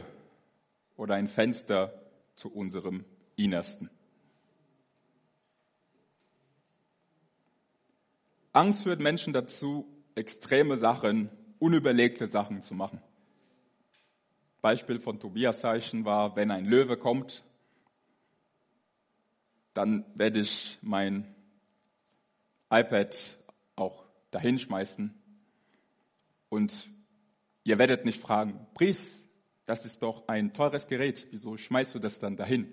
oder 0.95 1.16
ein 1.16 1.28
Fenster 1.28 1.93
zu 2.36 2.53
unserem 2.53 3.05
Innersten. 3.36 3.89
Angst 8.54 8.84
führt 8.84 8.99
Menschen 8.99 9.34
dazu, 9.34 9.86
extreme 10.16 10.78
Sachen 10.78 11.30
unüberlegte 11.58 12.28
Sachen 12.28 12.62
zu 12.62 12.76
machen. 12.76 13.01
Beispiel 14.62 14.99
von 14.99 15.20
Tobias 15.20 15.60
Zeichen 15.60 16.06
war, 16.06 16.36
wenn 16.36 16.51
ein 16.51 16.66
Löwe 16.66 16.95
kommt, 16.95 17.43
dann 19.74 20.06
werde 20.14 20.39
ich 20.39 20.78
mein 20.82 21.34
iPad 22.70 23.38
auch 23.76 24.06
dahin 24.30 24.60
schmeißen. 24.60 25.14
Und 26.49 26.89
ihr 27.64 27.80
werdet 27.80 28.06
nicht 28.06 28.22
fragen, 28.22 28.68
Pries, 28.76 29.28
das 29.66 29.84
ist 29.84 30.04
doch 30.04 30.28
ein 30.28 30.54
teures 30.54 30.88
Gerät, 30.88 31.28
wieso 31.32 31.58
schmeißt 31.58 31.95
du 31.95 31.99
das 31.99 32.20
dann 32.20 32.38
dahin? 32.38 32.72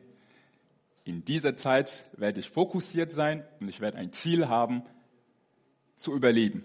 In 1.05 1.25
dieser 1.25 1.57
Zeit 1.57 2.05
werde 2.13 2.41
ich 2.41 2.51
fokussiert 2.51 3.13
sein 3.13 3.47
und 3.61 3.69
ich 3.69 3.81
werde 3.81 3.97
ein 3.97 4.13
Ziel 4.13 4.49
haben, 4.49 4.83
zu 6.01 6.15
überleben. 6.15 6.65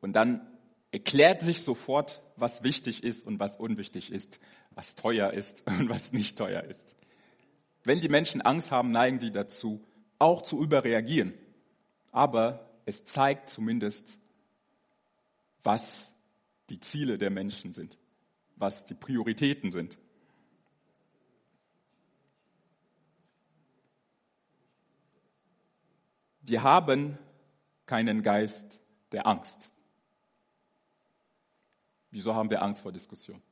Und 0.00 0.14
dann 0.14 0.46
erklärt 0.90 1.40
sich 1.40 1.62
sofort, 1.62 2.22
was 2.36 2.62
wichtig 2.62 3.04
ist 3.04 3.24
und 3.24 3.38
was 3.38 3.56
unwichtig 3.56 4.12
ist, 4.12 4.40
was 4.70 4.96
teuer 4.96 5.32
ist 5.32 5.62
und 5.66 5.88
was 5.88 6.12
nicht 6.12 6.36
teuer 6.36 6.64
ist. 6.64 6.96
Wenn 7.84 8.00
die 8.00 8.08
Menschen 8.08 8.42
Angst 8.42 8.70
haben, 8.70 8.90
neigen 8.90 9.20
sie 9.20 9.30
dazu, 9.30 9.84
auch 10.18 10.42
zu 10.42 10.60
überreagieren. 10.60 11.34
Aber 12.10 12.68
es 12.84 13.04
zeigt 13.04 13.48
zumindest, 13.48 14.18
was 15.62 16.14
die 16.70 16.80
Ziele 16.80 17.18
der 17.18 17.30
Menschen 17.30 17.72
sind, 17.72 17.98
was 18.56 18.86
die 18.86 18.94
Prioritäten 18.94 19.70
sind. 19.70 19.98
Wir 26.42 26.62
haben 26.62 27.18
keinen 27.86 28.22
Geist 28.22 28.80
der 29.12 29.26
Angst. 29.26 29.70
Wieso 32.10 32.34
haben 32.34 32.50
wir 32.50 32.62
Angst 32.62 32.80
vor 32.80 32.92
Diskussion? 32.92 33.42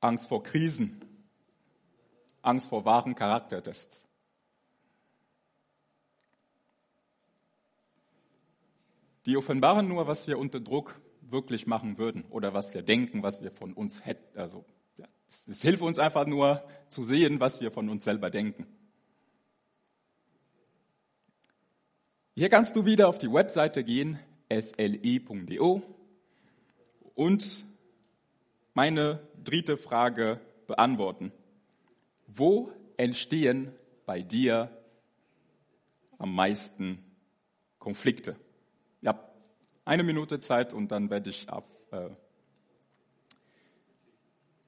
Angst 0.00 0.26
vor 0.26 0.42
Krisen, 0.42 1.00
Angst 2.42 2.66
vor 2.68 2.84
wahren 2.84 3.14
Charaktertests. 3.14 4.04
Die 9.26 9.36
offenbaren 9.36 9.86
nur, 9.86 10.08
was 10.08 10.26
wir 10.26 10.38
unter 10.38 10.58
Druck 10.58 11.00
wirklich 11.20 11.66
machen 11.66 11.96
würden 11.96 12.24
oder 12.30 12.52
was 12.52 12.74
wir 12.74 12.82
denken, 12.82 13.22
was 13.22 13.40
wir 13.40 13.52
von 13.52 13.72
uns 13.72 14.04
hätten. 14.04 14.36
Also, 14.36 14.64
ja, 14.96 15.06
es 15.46 15.62
hilft 15.62 15.82
uns 15.82 15.98
einfach 16.00 16.26
nur 16.26 16.66
zu 16.88 17.04
sehen, 17.04 17.38
was 17.38 17.60
wir 17.60 17.70
von 17.70 17.88
uns 17.88 18.04
selber 18.04 18.30
denken. 18.30 18.66
Hier 22.34 22.48
kannst 22.48 22.74
du 22.74 22.86
wieder 22.86 23.08
auf 23.08 23.18
die 23.18 23.30
Webseite 23.30 23.84
gehen, 23.84 24.18
sli.do 24.50 25.82
und 27.14 27.66
meine 28.72 29.20
dritte 29.44 29.76
Frage 29.76 30.40
beantworten. 30.66 31.30
Wo 32.26 32.72
entstehen 32.96 33.70
bei 34.06 34.22
dir 34.22 34.70
am 36.16 36.34
meisten 36.34 37.04
Konflikte? 37.78 38.36
Ja, 39.02 39.30
eine 39.84 40.02
Minute 40.02 40.40
Zeit 40.40 40.72
und 40.72 40.88
dann 40.90 41.10
werde 41.10 41.28
ich 41.28 41.50
auf 41.50 41.64
äh, 41.90 42.08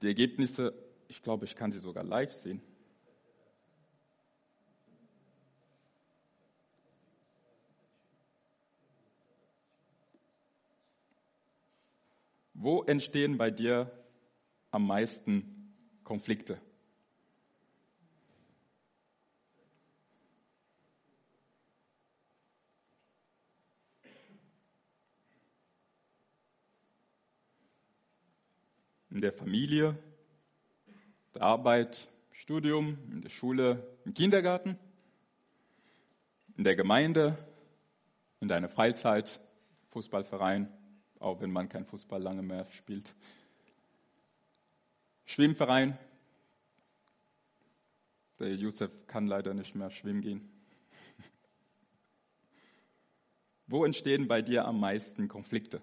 die 0.02 0.08
Ergebnisse, 0.08 0.74
ich 1.08 1.22
glaube, 1.22 1.46
ich 1.46 1.56
kann 1.56 1.72
sie 1.72 1.80
sogar 1.80 2.04
live 2.04 2.34
sehen. 2.34 2.60
Wo 12.64 12.82
entstehen 12.82 13.36
bei 13.36 13.50
dir 13.50 13.90
am 14.70 14.86
meisten 14.86 15.74
Konflikte? 16.02 16.58
In 29.10 29.20
der 29.20 29.34
Familie, 29.34 29.98
der 31.34 31.42
Arbeit, 31.42 32.08
Studium, 32.32 32.96
in 33.12 33.20
der 33.20 33.28
Schule, 33.28 33.86
im 34.06 34.14
Kindergarten, 34.14 34.78
in 36.56 36.64
der 36.64 36.76
Gemeinde, 36.76 37.36
in 38.40 38.48
deiner 38.48 38.70
Freizeit, 38.70 39.38
Fußballverein, 39.90 40.72
auch 41.20 41.40
wenn 41.40 41.50
man 41.50 41.68
kein 41.68 41.84
Fußball 41.84 42.20
lange 42.20 42.42
mehr 42.42 42.66
spielt. 42.70 43.14
Schwimmverein. 45.24 45.98
Der 48.38 48.54
Josef 48.54 48.90
kann 49.06 49.26
leider 49.26 49.54
nicht 49.54 49.74
mehr 49.74 49.90
schwimmen 49.90 50.20
gehen. 50.20 50.48
Wo 53.66 53.84
entstehen 53.84 54.28
bei 54.28 54.42
dir 54.42 54.66
am 54.66 54.80
meisten 54.80 55.28
Konflikte? 55.28 55.80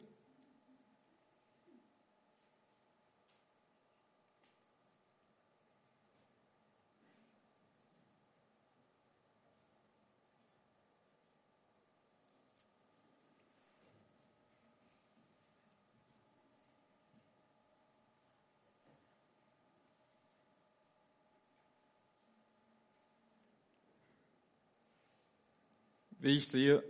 Wie 26.22 26.38
ich 26.38 26.48
sehe, 26.48 26.84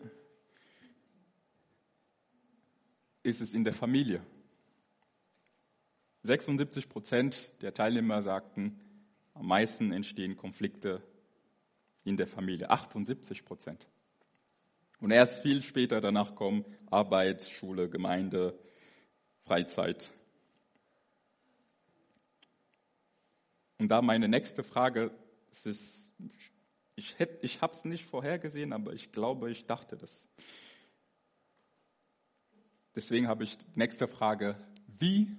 ist 3.23 3.39
es 3.39 3.53
in 3.53 3.63
der 3.63 3.73
Familie. 3.73 4.21
76 6.23 6.89
Prozent 6.89 7.49
der 7.61 7.73
Teilnehmer 7.73 8.21
sagten, 8.21 8.79
am 9.33 9.47
meisten 9.47 9.91
entstehen 9.93 10.35
Konflikte 10.35 11.01
in 12.03 12.17
der 12.17 12.27
Familie. 12.27 12.69
78 12.69 13.45
Prozent. 13.45 13.87
Und 14.99 15.11
erst 15.11 15.41
viel 15.41 15.63
später 15.63 16.01
danach 16.01 16.35
kommen 16.35 16.65
Arbeit, 16.91 17.43
Schule, 17.43 17.89
Gemeinde, 17.89 18.59
Freizeit. 19.43 20.11
Und 23.79 23.87
da 23.87 24.01
meine 24.01 24.27
nächste 24.27 24.63
Frage, 24.63 25.11
es 25.51 25.65
ist 25.65 26.13
ich, 27.01 27.15
ich 27.41 27.61
habe 27.61 27.73
es 27.73 27.83
nicht 27.83 28.05
vorhergesehen, 28.05 28.73
aber 28.73 28.93
ich 28.93 29.11
glaube, 29.11 29.51
ich 29.51 29.65
dachte 29.65 29.97
das. 29.97 30.27
Deswegen 32.95 33.27
habe 33.27 33.43
ich 33.43 33.57
die 33.57 33.65
nächste 33.79 34.07
Frage. 34.07 34.55
Wie 34.99 35.35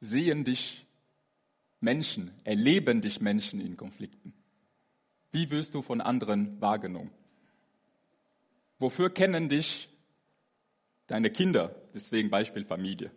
sehen 0.00 0.44
dich 0.44 0.86
Menschen, 1.80 2.30
erleben 2.44 3.00
dich 3.00 3.20
Menschen 3.20 3.60
in 3.60 3.76
Konflikten? 3.76 4.32
Wie 5.32 5.50
wirst 5.50 5.74
du 5.74 5.82
von 5.82 6.00
anderen 6.00 6.60
wahrgenommen? 6.60 7.10
Wofür 8.78 9.10
kennen 9.10 9.48
dich 9.48 9.88
deine 11.06 11.30
Kinder? 11.30 11.74
Deswegen 11.94 12.30
Beispiel 12.30 12.64
Familie. 12.64 13.10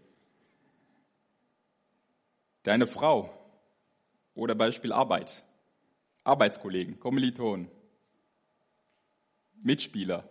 Deine 2.63 2.87
Frau 2.87 3.31
oder 4.33 4.55
Beispiel 4.55 4.91
Arbeit. 4.91 5.43
Arbeitskollegen, 6.25 6.99
Kommilitonen, 6.99 7.69
Mitspieler? 9.61 10.27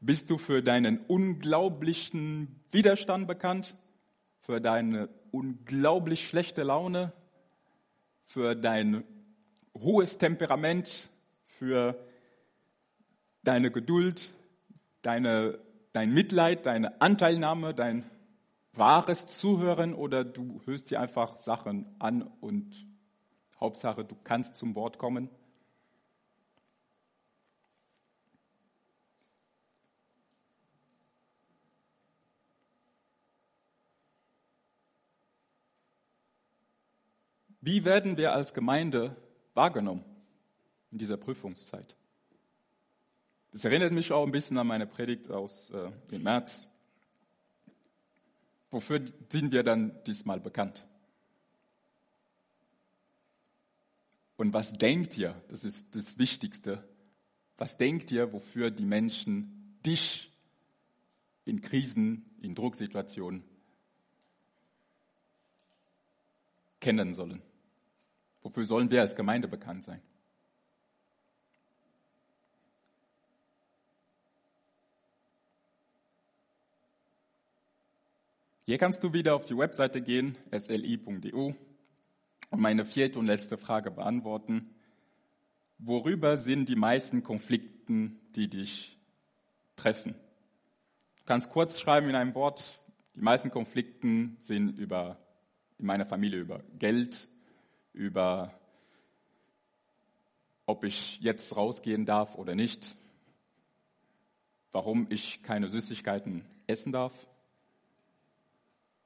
Bist 0.00 0.30
du 0.30 0.36
für 0.36 0.64
deinen 0.64 0.98
unglaublichen 1.06 2.60
Widerstand 2.72 3.28
bekannt? 3.28 3.76
Für 4.40 4.60
deine 4.60 5.08
unglaublich 5.30 6.28
schlechte 6.28 6.64
Laune? 6.64 7.12
Für 8.26 8.56
dein 8.56 9.04
hohes 9.78 10.18
Temperament? 10.18 11.08
Für 11.46 11.96
deine 13.44 13.70
Geduld? 13.70 14.32
Deine, 15.02 15.60
dein 15.92 16.12
Mitleid? 16.12 16.66
Deine 16.66 17.00
Anteilnahme? 17.00 17.74
Dein 17.74 18.10
wahres 18.72 19.28
Zuhören? 19.28 19.94
Oder 19.94 20.24
du 20.24 20.60
hörst 20.64 20.90
dir 20.90 21.00
einfach 21.00 21.38
Sachen 21.38 21.86
an 22.00 22.22
und 22.40 22.91
Hauptsache, 23.62 24.04
du 24.04 24.16
kannst 24.24 24.56
zum 24.56 24.74
Wort 24.74 24.98
kommen. 24.98 25.30
Wie 37.60 37.84
werden 37.84 38.16
wir 38.16 38.32
als 38.32 38.52
Gemeinde 38.52 39.16
wahrgenommen 39.54 40.04
in 40.90 40.98
dieser 40.98 41.16
Prüfungszeit? 41.16 41.96
Das 43.52 43.64
erinnert 43.64 43.92
mich 43.92 44.10
auch 44.10 44.26
ein 44.26 44.32
bisschen 44.32 44.58
an 44.58 44.66
meine 44.66 44.88
Predigt 44.88 45.30
aus 45.30 45.70
äh, 45.70 45.92
dem 46.10 46.24
März. 46.24 46.66
Wofür 48.72 49.04
sind 49.28 49.52
wir 49.52 49.62
dann 49.62 50.02
diesmal 50.04 50.40
bekannt? 50.40 50.84
Und 54.42 54.52
was 54.54 54.72
denkt 54.72 55.16
ihr, 55.16 55.40
das 55.46 55.62
ist 55.62 55.94
das 55.94 56.18
Wichtigste, 56.18 56.82
was 57.58 57.76
denkt 57.76 58.10
ihr, 58.10 58.32
wofür 58.32 58.72
die 58.72 58.84
Menschen 58.84 59.78
dich 59.86 60.32
in 61.44 61.60
Krisen, 61.60 62.28
in 62.40 62.56
Drucksituationen 62.56 63.44
kennen 66.80 67.14
sollen? 67.14 67.40
Wofür 68.42 68.64
sollen 68.64 68.90
wir 68.90 69.02
als 69.02 69.14
Gemeinde 69.14 69.46
bekannt 69.46 69.84
sein? 69.84 70.02
Hier 78.66 78.78
kannst 78.78 79.04
du 79.04 79.12
wieder 79.12 79.36
auf 79.36 79.44
die 79.44 79.56
Webseite 79.56 80.02
gehen, 80.02 80.36
sli.eu, 80.50 81.52
und 82.52 82.60
meine 82.60 82.84
vierte 82.84 83.18
und 83.18 83.26
letzte 83.26 83.58
Frage 83.58 83.90
beantworten. 83.90 84.70
Worüber 85.78 86.36
sind 86.36 86.68
die 86.68 86.76
meisten 86.76 87.24
Konflikten, 87.24 88.20
die 88.36 88.48
dich 88.48 88.98
treffen? 89.74 90.14
Du 91.16 91.24
kannst 91.24 91.50
kurz 91.50 91.80
schreiben 91.80 92.08
in 92.08 92.14
einem 92.14 92.34
Wort, 92.34 92.78
die 93.16 93.20
meisten 93.20 93.50
Konflikten 93.50 94.36
sind 94.42 94.78
über, 94.78 95.18
in 95.78 95.86
meiner 95.86 96.06
Familie 96.06 96.40
über 96.40 96.62
Geld, 96.78 97.28
über 97.92 98.52
ob 100.66 100.84
ich 100.84 101.20
jetzt 101.20 101.56
rausgehen 101.56 102.06
darf 102.06 102.36
oder 102.36 102.54
nicht, 102.54 102.94
warum 104.70 105.06
ich 105.10 105.42
keine 105.42 105.68
Süßigkeiten 105.68 106.44
essen 106.66 106.92
darf, 106.92 107.12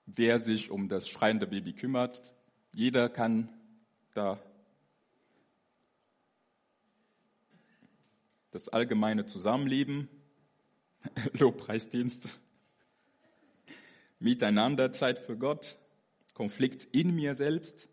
wer 0.05 0.39
sich 0.39 0.71
um 0.71 0.89
das 0.89 1.09
schreiende 1.09 1.47
Baby 1.47 1.73
kümmert. 1.73 2.36
Jeder 2.77 3.09
kann 3.09 3.49
da 4.13 4.39
das 8.51 8.69
allgemeine 8.69 9.25
Zusammenleben, 9.25 10.11
Lobpreisdienst, 11.39 12.39
Miteinander, 14.19 14.93
Zeit 14.93 15.19
für 15.19 15.39
Gott, 15.39 15.79
Konflikt 16.35 16.87
in 16.93 17.15
mir 17.15 17.35
selbst, 17.35 17.89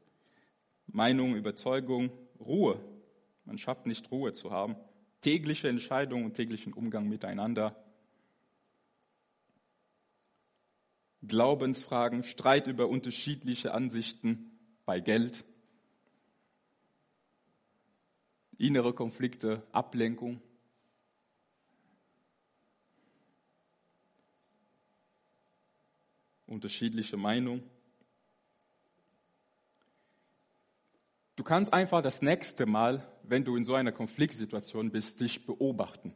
Meinung, 0.87 1.37
Überzeugung, 1.37 2.11
Ruhe. 2.41 2.77
Man 3.45 3.57
schafft 3.57 3.85
nicht 3.85 4.11
Ruhe 4.11 4.33
zu 4.33 4.51
haben. 4.51 4.75
Tägliche 5.21 5.69
Entscheidungen 5.69 6.25
und 6.25 6.33
täglichen 6.33 6.73
Umgang 6.73 7.07
miteinander. 7.07 7.81
Glaubensfragen, 11.25 12.25
Streit 12.25 12.67
über 12.67 12.89
unterschiedliche 12.89 13.73
Ansichten 13.73 14.49
bei 14.85 14.99
Geld, 14.99 15.43
innere 18.57 18.93
Konflikte, 18.93 19.61
Ablenkung. 19.71 20.41
Unterschiedliche 26.45 27.17
Meinung. 27.17 27.63
Du 31.35 31.43
kannst 31.43 31.73
einfach 31.73 32.01
das 32.03 32.21
nächste 32.21 32.65
Mal, 32.67 33.03
wenn 33.23 33.43
du 33.43 33.55
in 33.55 33.65
so 33.65 33.73
einer 33.73 33.91
Konfliktsituation 33.91 34.91
bist, 34.91 35.19
dich 35.19 35.45
beobachten 35.47 36.13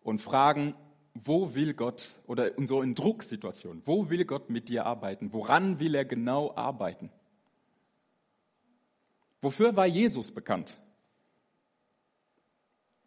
und 0.00 0.22
fragen, 0.22 0.74
wo 1.12 1.54
will 1.54 1.74
Gott, 1.74 2.14
oder 2.26 2.56
in 2.56 2.66
so 2.66 2.80
in 2.80 2.94
Drucksituationen, 2.94 3.82
wo 3.84 4.08
will 4.08 4.24
Gott 4.24 4.48
mit 4.48 4.68
dir 4.68 4.86
arbeiten? 4.86 5.32
Woran 5.32 5.80
will 5.80 5.94
er 5.94 6.04
genau 6.06 6.54
arbeiten? 6.56 7.10
Wofür 9.42 9.76
war 9.76 9.86
Jesus 9.86 10.32
bekannt? 10.32 10.78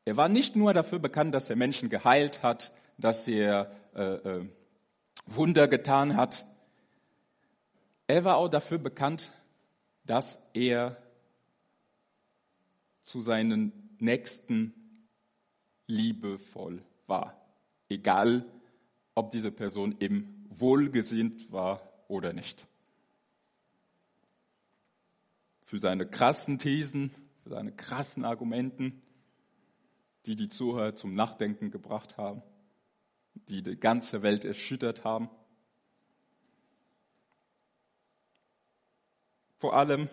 Er 0.05 0.17
war 0.17 0.29
nicht 0.29 0.55
nur 0.55 0.73
dafür 0.73 0.99
bekannt, 0.99 1.34
dass 1.34 1.49
er 1.49 1.55
Menschen 1.55 1.89
geheilt 1.89 2.43
hat, 2.43 2.71
dass 2.97 3.27
er 3.27 3.71
äh, 3.95 4.01
äh, 4.01 4.49
Wunder 5.25 5.67
getan 5.67 6.15
hat. 6.17 6.45
Er 8.07 8.23
war 8.23 8.38
auch 8.38 8.49
dafür 8.49 8.79
bekannt, 8.79 9.31
dass 10.05 10.39
er 10.53 10.97
zu 13.01 13.21
seinen 13.21 13.95
Nächsten 13.99 14.73
liebevoll 15.88 16.84
war. 17.07 17.39
Egal, 17.89 18.45
ob 19.15 19.31
diese 19.31 19.51
Person 19.51 19.95
ihm 19.99 20.45
wohlgesinnt 20.49 21.51
war 21.51 21.81
oder 22.07 22.34
nicht. 22.34 22.67
Für 25.74 25.80
seine 25.80 26.05
krassen 26.05 26.59
Thesen, 26.59 27.09
für 27.41 27.49
seine 27.49 27.71
krassen 27.71 28.26
Argumenten, 28.26 29.01
die 30.28 30.36
die 30.36 30.47
Zuhörer 30.47 30.93
zum 30.93 31.15
Nachdenken 31.15 31.71
gebracht 31.71 32.15
haben, 32.15 32.43
die 33.49 33.63
die 33.63 33.76
ganze 33.76 34.21
Welt 34.21 34.45
erschüttert 34.45 35.03
haben. 35.03 35.32
vor 39.57 39.76
allem 39.76 40.09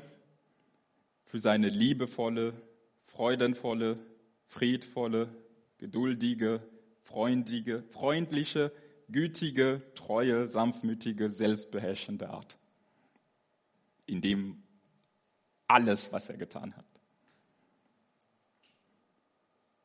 für 1.24 1.38
seine 1.40 1.68
liebevolle, 1.68 2.54
freudenvolle, 3.02 3.98
friedvolle, 4.46 5.28
geduldige, 5.76 6.62
freundige, 7.02 7.82
freundliche, 7.90 8.72
gütige, 9.11 9.82
treue, 9.94 10.48
sanftmütige, 10.48 11.28
selbstbeherrschende 11.28 12.30
Art. 12.30 12.58
In 14.06 14.22
dem 14.22 14.62
alles, 15.70 16.12
was 16.12 16.28
er 16.28 16.36
getan 16.36 16.76
hat. 16.76 16.84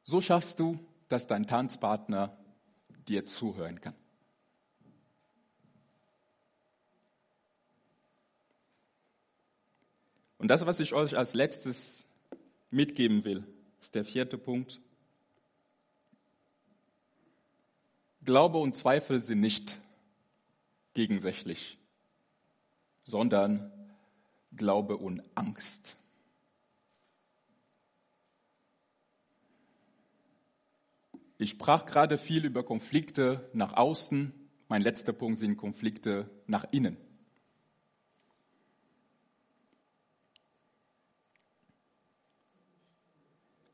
So 0.04 0.22
schaffst 0.22 0.60
du, 0.60 0.80
dass 1.10 1.28
dein 1.28 1.44
Tanzpartner 1.44 2.38
dir 3.08 3.26
zuhören 3.26 3.80
kann. 3.82 3.96
Und 10.38 10.50
das, 10.50 10.66
was 10.66 10.80
ich 10.80 10.94
euch 10.94 11.18
als 11.18 11.34
letztes 11.34 12.06
mitgeben 12.70 13.24
will, 13.24 13.48
ist 13.80 13.96
der 13.96 14.06
vierte 14.06 14.38
Punkt. 14.38 14.80
Glaube 18.26 18.58
und 18.58 18.76
Zweifel 18.76 19.22
sind 19.22 19.40
nicht 19.40 19.80
gegensätzlich, 20.94 21.78
sondern 23.04 23.72
Glaube 24.58 24.98
und 24.98 25.22
Angst. 25.36 25.98
Ich 31.38 31.52
sprach 31.52 31.86
gerade 31.86 32.18
viel 32.18 32.46
über 32.46 32.64
Konflikte 32.64 33.50
nach 33.54 33.74
außen. 33.74 34.34
Mein 34.70 34.82
letzter 34.82 35.14
Punkt 35.14 35.40
sind 35.40 35.58
Konflikte 35.58 36.30
nach 36.48 36.66
innen. 36.72 36.98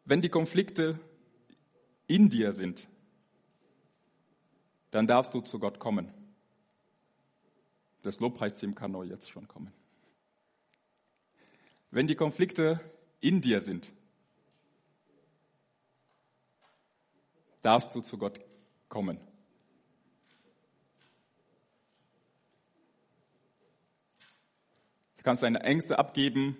Wenn 0.06 0.22
die 0.22 0.30
Konflikte 0.30 1.00
in 2.08 2.30
dir 2.30 2.52
sind, 2.52 2.90
dann 4.90 5.08
darfst 5.08 5.34
du 5.34 5.40
zu 5.42 5.60
Gott 5.60 5.80
kommen. 5.80 6.12
Das 8.02 8.20
Lobpreisteam 8.20 8.76
kann 8.76 8.96
auch 8.96 9.04
jetzt 9.04 9.30
schon 9.30 9.48
kommen. 9.48 9.72
Wenn 11.92 12.08
die 12.08 12.16
Konflikte 12.16 12.80
in 13.20 13.42
dir 13.42 13.62
sind, 13.62 13.92
darfst 17.62 17.94
du 17.94 18.00
zu 18.00 18.18
Gott 18.18 18.40
kommen. 18.88 19.20
Du 25.18 25.24
kannst 25.24 25.44
deine 25.44 25.62
Ängste 25.64 26.00
abgeben 26.00 26.58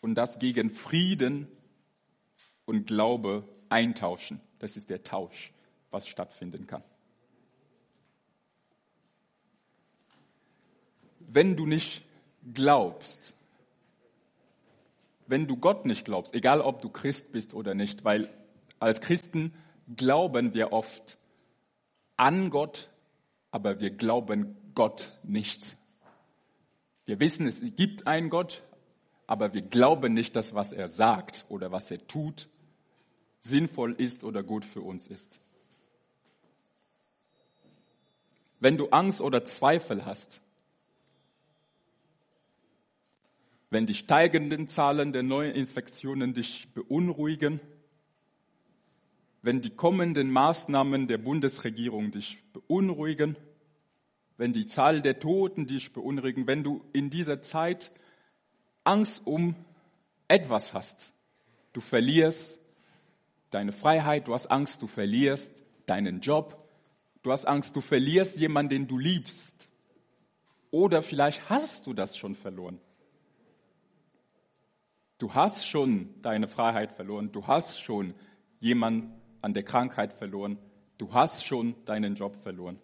und 0.00 0.16
das 0.16 0.40
gegen 0.40 0.70
Frieden 0.70 1.46
und 2.66 2.88
Glaube 2.88 3.48
eintauschen. 3.68 4.40
Das 4.58 4.76
ist 4.76 4.90
der 4.90 5.04
Tausch, 5.04 5.52
was 5.92 6.08
stattfinden 6.08 6.66
kann. 6.66 6.82
Wenn 11.20 11.56
du 11.56 11.64
nicht 11.64 12.04
glaubst, 12.52 13.35
wenn 15.26 15.46
du 15.46 15.56
Gott 15.56 15.86
nicht 15.86 16.04
glaubst, 16.04 16.34
egal 16.34 16.60
ob 16.60 16.80
du 16.80 16.88
Christ 16.88 17.32
bist 17.32 17.54
oder 17.54 17.74
nicht, 17.74 18.04
weil 18.04 18.28
als 18.78 19.00
Christen 19.00 19.54
glauben 19.96 20.54
wir 20.54 20.72
oft 20.72 21.18
an 22.16 22.50
Gott, 22.50 22.88
aber 23.50 23.80
wir 23.80 23.90
glauben 23.90 24.56
Gott 24.74 25.12
nicht. 25.22 25.76
Wir 27.04 27.20
wissen, 27.20 27.46
es 27.46 27.60
gibt 27.76 28.06
einen 28.06 28.30
Gott, 28.30 28.62
aber 29.26 29.54
wir 29.54 29.62
glauben 29.62 30.14
nicht 30.14 30.36
das, 30.36 30.54
was 30.54 30.72
er 30.72 30.88
sagt 30.88 31.44
oder 31.48 31.72
was 31.72 31.90
er 31.90 32.06
tut 32.06 32.48
sinnvoll 33.46 33.92
ist 33.92 34.24
oder 34.24 34.42
gut 34.42 34.64
für 34.64 34.80
uns 34.80 35.06
ist. 35.06 35.38
Wenn 38.58 38.76
du 38.76 38.88
Angst 38.88 39.20
oder 39.20 39.44
Zweifel 39.44 40.04
hast, 40.04 40.40
wenn 43.70 43.86
die 43.86 43.94
steigenden 43.94 44.68
Zahlen 44.68 45.12
der 45.12 45.22
neuen 45.22 45.54
Infektionen 45.54 46.34
dich 46.34 46.72
beunruhigen, 46.72 47.60
wenn 49.42 49.60
die 49.60 49.70
kommenden 49.70 50.30
Maßnahmen 50.30 51.06
der 51.06 51.18
Bundesregierung 51.18 52.10
dich 52.10 52.38
beunruhigen, 52.52 53.36
wenn 54.36 54.52
die 54.52 54.66
Zahl 54.66 55.02
der 55.02 55.18
Toten 55.18 55.66
dich 55.66 55.92
beunruhigen, 55.92 56.46
wenn 56.46 56.62
du 56.62 56.84
in 56.92 57.10
dieser 57.10 57.42
Zeit 57.42 57.90
Angst 58.84 59.26
um 59.26 59.54
etwas 60.28 60.74
hast, 60.74 61.12
du 61.72 61.80
verlierst 61.80 62.60
deine 63.50 63.72
Freiheit, 63.72 64.28
du 64.28 64.34
hast 64.34 64.48
Angst, 64.48 64.82
du 64.82 64.86
verlierst 64.86 65.62
deinen 65.86 66.20
Job, 66.20 66.68
du 67.22 67.32
hast 67.32 67.46
Angst, 67.46 67.74
du 67.76 67.80
verlierst 67.80 68.36
jemanden, 68.36 68.70
den 68.70 68.88
du 68.88 68.98
liebst. 68.98 69.68
Oder 70.70 71.02
vielleicht 71.02 71.48
hast 71.48 71.86
du 71.86 71.94
das 71.94 72.16
schon 72.16 72.34
verloren. 72.34 72.80
Du 75.18 75.32
hast 75.32 75.66
schon 75.66 76.14
deine 76.20 76.46
Freiheit 76.46 76.92
verloren, 76.92 77.32
du 77.32 77.46
hast 77.46 77.82
schon 77.82 78.14
jemanden 78.60 79.14
an 79.40 79.54
der 79.54 79.62
Krankheit 79.62 80.12
verloren, 80.12 80.58
du 80.98 81.12
hast 81.14 81.44
schon 81.46 81.74
deinen 81.86 82.16
Job 82.16 82.36
verloren. 82.42 82.78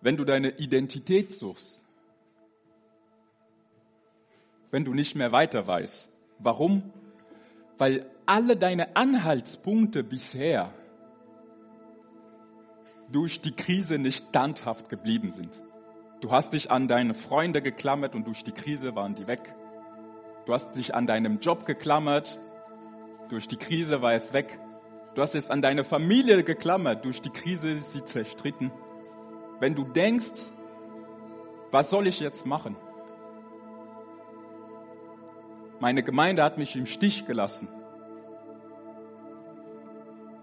Wenn 0.00 0.16
du 0.16 0.24
deine 0.24 0.58
Identität 0.58 1.32
suchst, 1.32 1.82
wenn 4.70 4.84
du 4.84 4.94
nicht 4.94 5.14
mehr 5.14 5.30
weiter 5.30 5.66
weißt. 5.68 6.08
Warum? 6.38 6.90
Weil 7.76 8.06
alle 8.24 8.56
deine 8.56 8.96
Anhaltspunkte 8.96 10.02
bisher 10.02 10.72
durch 13.12 13.42
die 13.42 13.52
Krise 13.52 13.98
nicht 13.98 14.24
standhaft 14.30 14.88
geblieben 14.88 15.30
sind. 15.30 15.60
Du 16.22 16.30
hast 16.30 16.52
dich 16.52 16.70
an 16.70 16.86
deine 16.86 17.14
Freunde 17.14 17.60
geklammert 17.62 18.14
und 18.14 18.28
durch 18.28 18.44
die 18.44 18.52
Krise 18.52 18.94
waren 18.94 19.16
die 19.16 19.26
weg. 19.26 19.56
Du 20.46 20.52
hast 20.52 20.70
dich 20.76 20.94
an 20.94 21.08
deinem 21.08 21.40
Job 21.40 21.66
geklammert, 21.66 22.38
durch 23.28 23.48
die 23.48 23.56
Krise 23.56 24.02
war 24.02 24.12
es 24.12 24.32
weg. 24.32 24.60
Du 25.16 25.22
hast 25.22 25.34
es 25.34 25.50
an 25.50 25.62
deine 25.62 25.82
Familie 25.82 26.44
geklammert, 26.44 27.04
durch 27.04 27.20
die 27.20 27.30
Krise 27.30 27.72
ist 27.72 27.90
sie 27.90 28.04
zerstritten. 28.04 28.70
Wenn 29.58 29.74
du 29.74 29.82
denkst, 29.82 30.46
was 31.72 31.90
soll 31.90 32.06
ich 32.06 32.20
jetzt 32.20 32.46
machen? 32.46 32.76
Meine 35.80 36.04
Gemeinde 36.04 36.44
hat 36.44 36.56
mich 36.56 36.76
im 36.76 36.86
Stich 36.86 37.26
gelassen. 37.26 37.66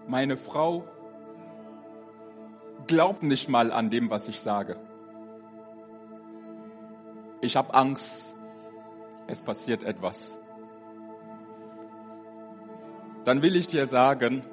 Meine 0.06 0.36
Frau 0.36 0.84
glaubt 2.86 3.22
nicht 3.22 3.48
mal 3.48 3.72
an 3.72 3.88
dem, 3.88 4.10
was 4.10 4.28
ich 4.28 4.40
sage. 4.40 4.76
Ich 7.40 7.56
habe 7.56 7.72
Angst, 7.74 8.34
es 9.26 9.40
passiert 9.40 9.82
etwas. 9.82 10.30
Dann 13.24 13.42
will 13.42 13.56
ich 13.56 13.66
dir 13.66 13.86
sagen, 13.86 14.44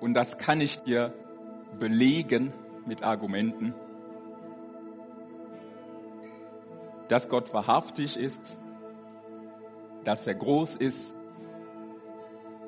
und 0.00 0.14
das 0.14 0.38
kann 0.38 0.60
ich 0.60 0.80
dir 0.82 1.14
belegen 1.78 2.52
mit 2.86 3.02
Argumenten, 3.02 3.74
dass 7.08 7.28
Gott 7.28 7.52
wahrhaftig 7.52 8.16
ist, 8.16 8.58
dass 10.04 10.26
er 10.26 10.34
groß 10.34 10.76
ist, 10.76 11.14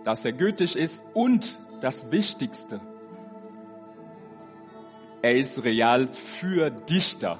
dass 0.04 0.24
er 0.24 0.32
gütig 0.32 0.76
ist 0.76 1.04
und 1.14 1.58
das 1.80 2.10
Wichtigste, 2.10 2.80
er 5.22 5.36
ist 5.36 5.64
real 5.64 6.08
für 6.08 6.70
dich 6.70 7.18
da. 7.18 7.38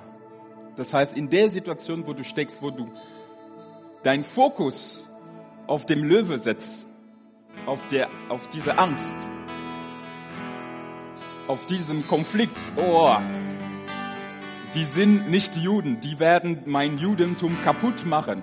Das 0.77 0.93
heißt, 0.93 1.17
in 1.17 1.31
der 1.31 1.51
Situation, 1.51 2.07
wo 2.07 2.13
du 2.13 2.25
steckst, 2.25 2.63
wo 2.63 2.71
du 2.71 2.91
deinen 4.03 4.25
Fokus 4.25 5.09
auf 5.67 5.87
dem 5.87 6.05
Löwe 6.05 6.39
setzt, 6.39 6.85
auf, 7.67 7.87
der, 7.89 8.09
auf 8.29 8.49
diese 8.49 8.79
Angst, 8.79 9.17
auf 11.47 11.67
diesem 11.67 12.07
Konflikt, 12.09 12.57
oh, 12.77 13.15
die 14.75 14.85
sind 14.85 15.31
nicht 15.31 15.57
Juden, 15.57 16.01
die 16.01 16.19
werden 16.19 16.63
mein 16.67 16.99
Judentum 16.99 17.61
kaputt 17.63 18.05
machen 18.05 18.43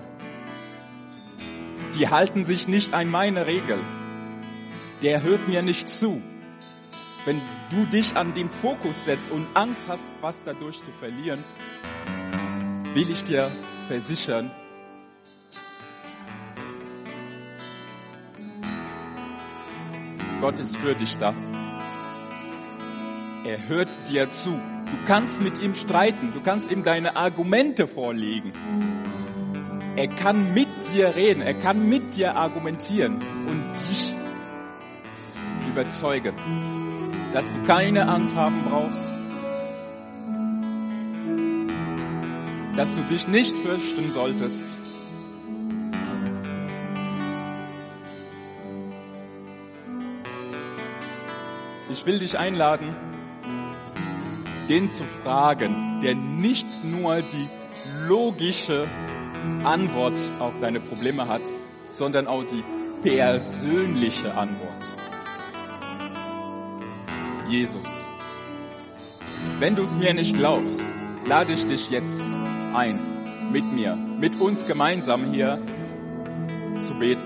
die 1.94 2.08
halten 2.08 2.44
sich 2.44 2.68
nicht 2.68 2.94
an 2.94 3.08
meine 3.08 3.46
Regel. 3.46 3.78
Der 5.02 5.22
hört 5.22 5.48
mir 5.48 5.62
nicht 5.62 5.88
zu. 5.88 6.22
Wenn 7.24 7.40
du 7.70 7.84
dich 7.86 8.16
an 8.16 8.34
den 8.34 8.50
Fokus 8.50 9.04
setzt 9.04 9.30
und 9.30 9.46
Angst 9.54 9.86
hast, 9.88 10.10
was 10.20 10.42
dadurch 10.42 10.82
zu 10.82 10.90
verlieren, 10.98 11.44
will 12.94 13.10
ich 13.10 13.24
dir 13.24 13.50
versichern, 13.88 14.50
Gott 20.40 20.58
ist 20.58 20.76
für 20.76 20.94
dich 20.94 21.16
da. 21.18 21.34
Er 23.44 23.68
hört 23.68 23.88
dir 24.08 24.30
zu. 24.30 24.50
Du 24.50 25.06
kannst 25.06 25.40
mit 25.40 25.58
ihm 25.58 25.74
streiten, 25.74 26.32
du 26.34 26.40
kannst 26.40 26.70
ihm 26.70 26.82
deine 26.82 27.16
Argumente 27.16 27.86
vorlegen. 27.86 28.52
Er 29.94 30.08
kann 30.08 30.52
mit 30.52 30.68
dir 30.92 31.14
reden, 31.14 31.42
er 31.42 31.54
kann 31.54 31.88
mit 31.88 32.16
dir 32.16 32.36
argumentieren 32.36 33.22
und 33.46 33.74
dich 33.88 34.14
überzeugen, 35.70 36.34
dass 37.30 37.48
du 37.48 37.62
keine 37.66 38.08
Angst 38.08 38.34
haben 38.34 38.64
brauchst, 38.68 39.11
dass 42.76 42.88
du 42.88 43.02
dich 43.10 43.28
nicht 43.28 43.56
fürchten 43.58 44.12
solltest. 44.12 44.64
Ich 51.90 52.06
will 52.06 52.18
dich 52.18 52.38
einladen, 52.38 52.96
den 54.68 54.90
zu 54.92 55.04
fragen, 55.22 56.00
der 56.02 56.14
nicht 56.14 56.66
nur 56.82 57.20
die 57.20 57.48
logische 58.08 58.88
Antwort 59.62 60.18
auf 60.38 60.54
deine 60.60 60.80
Probleme 60.80 61.28
hat, 61.28 61.42
sondern 61.98 62.26
auch 62.26 62.44
die 62.44 62.64
persönliche 63.02 64.34
Antwort. 64.34 64.82
Jesus. 67.48 67.86
Wenn 69.58 69.76
du 69.76 69.82
es 69.82 69.98
mir 69.98 70.14
nicht 70.14 70.34
glaubst, 70.34 70.80
lade 71.26 71.52
ich 71.52 71.66
dich 71.66 71.90
jetzt 71.90 72.22
ein, 72.74 72.98
mit 73.52 73.70
mir, 73.72 73.96
mit 73.96 74.40
uns 74.40 74.66
gemeinsam 74.66 75.32
hier 75.32 75.58
zu 76.82 76.94
beten. 76.94 77.22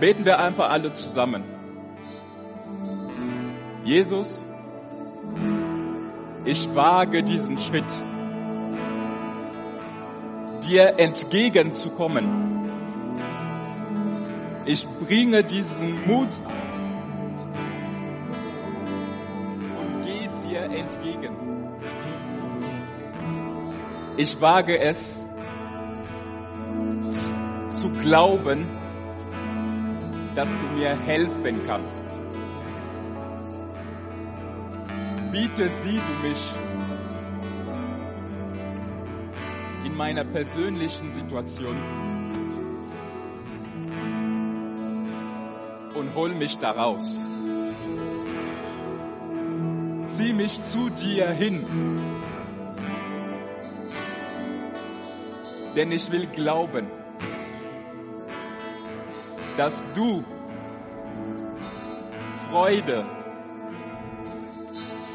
Beten 0.00 0.24
wir 0.24 0.38
einfach 0.38 0.70
alle 0.70 0.92
zusammen. 0.92 1.42
Jesus, 3.84 4.44
ich 6.44 6.74
wage 6.74 7.22
diesen 7.22 7.58
Schritt, 7.58 8.04
dir 10.68 10.98
entgegenzukommen. 10.98 12.70
Ich 14.64 14.86
bringe 15.06 15.44
diesen 15.44 16.06
Mut 16.06 16.28
entgegen. 20.86 21.36
Ich 24.16 24.40
wage 24.40 24.78
es 24.78 25.26
zu 27.80 27.90
glauben, 28.02 28.66
dass 30.34 30.48
du 30.50 30.78
mir 30.78 30.96
helfen 30.96 31.60
kannst 31.66 32.18
bitte 35.36 35.70
sieh 35.84 36.00
du 36.00 36.28
mich 36.28 36.42
in 39.84 39.94
meiner 39.94 40.24
persönlichen 40.24 41.12
Situation 41.12 41.76
und 45.94 46.14
hol 46.14 46.34
mich 46.34 46.56
daraus. 46.56 47.35
Zieh 50.16 50.32
mich 50.32 50.58
zu 50.70 50.88
dir 50.90 51.28
hin, 51.28 51.64
denn 55.76 55.92
ich 55.92 56.10
will 56.10 56.26
glauben, 56.26 56.86
dass 59.56 59.84
du 59.94 60.24
Freude 62.50 63.04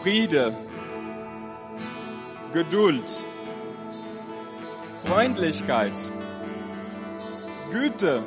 Friede, 0.01 0.55
Geduld, 2.53 3.05
Freundlichkeit, 5.05 5.93
Güte, 7.71 8.23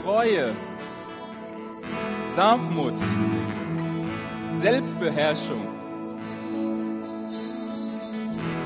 Treue, 0.00 0.54
Sanftmut, 2.36 2.94
Selbstbeherrschung. 4.62 5.66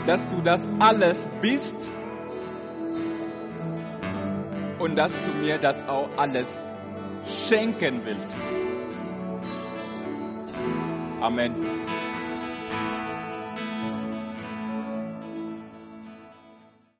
Dass 0.07 0.21
du 0.29 0.43
das 0.45 0.63
alles 0.79 1.27
bist 1.41 1.75
und 4.79 4.95
dass 4.97 5.15
du 5.15 5.47
mir 5.47 5.59
das 5.59 5.89
auch 5.89 6.09
alles 6.19 6.47
schenken 7.49 8.03
willst. 8.05 8.35
Amen. 11.23 11.86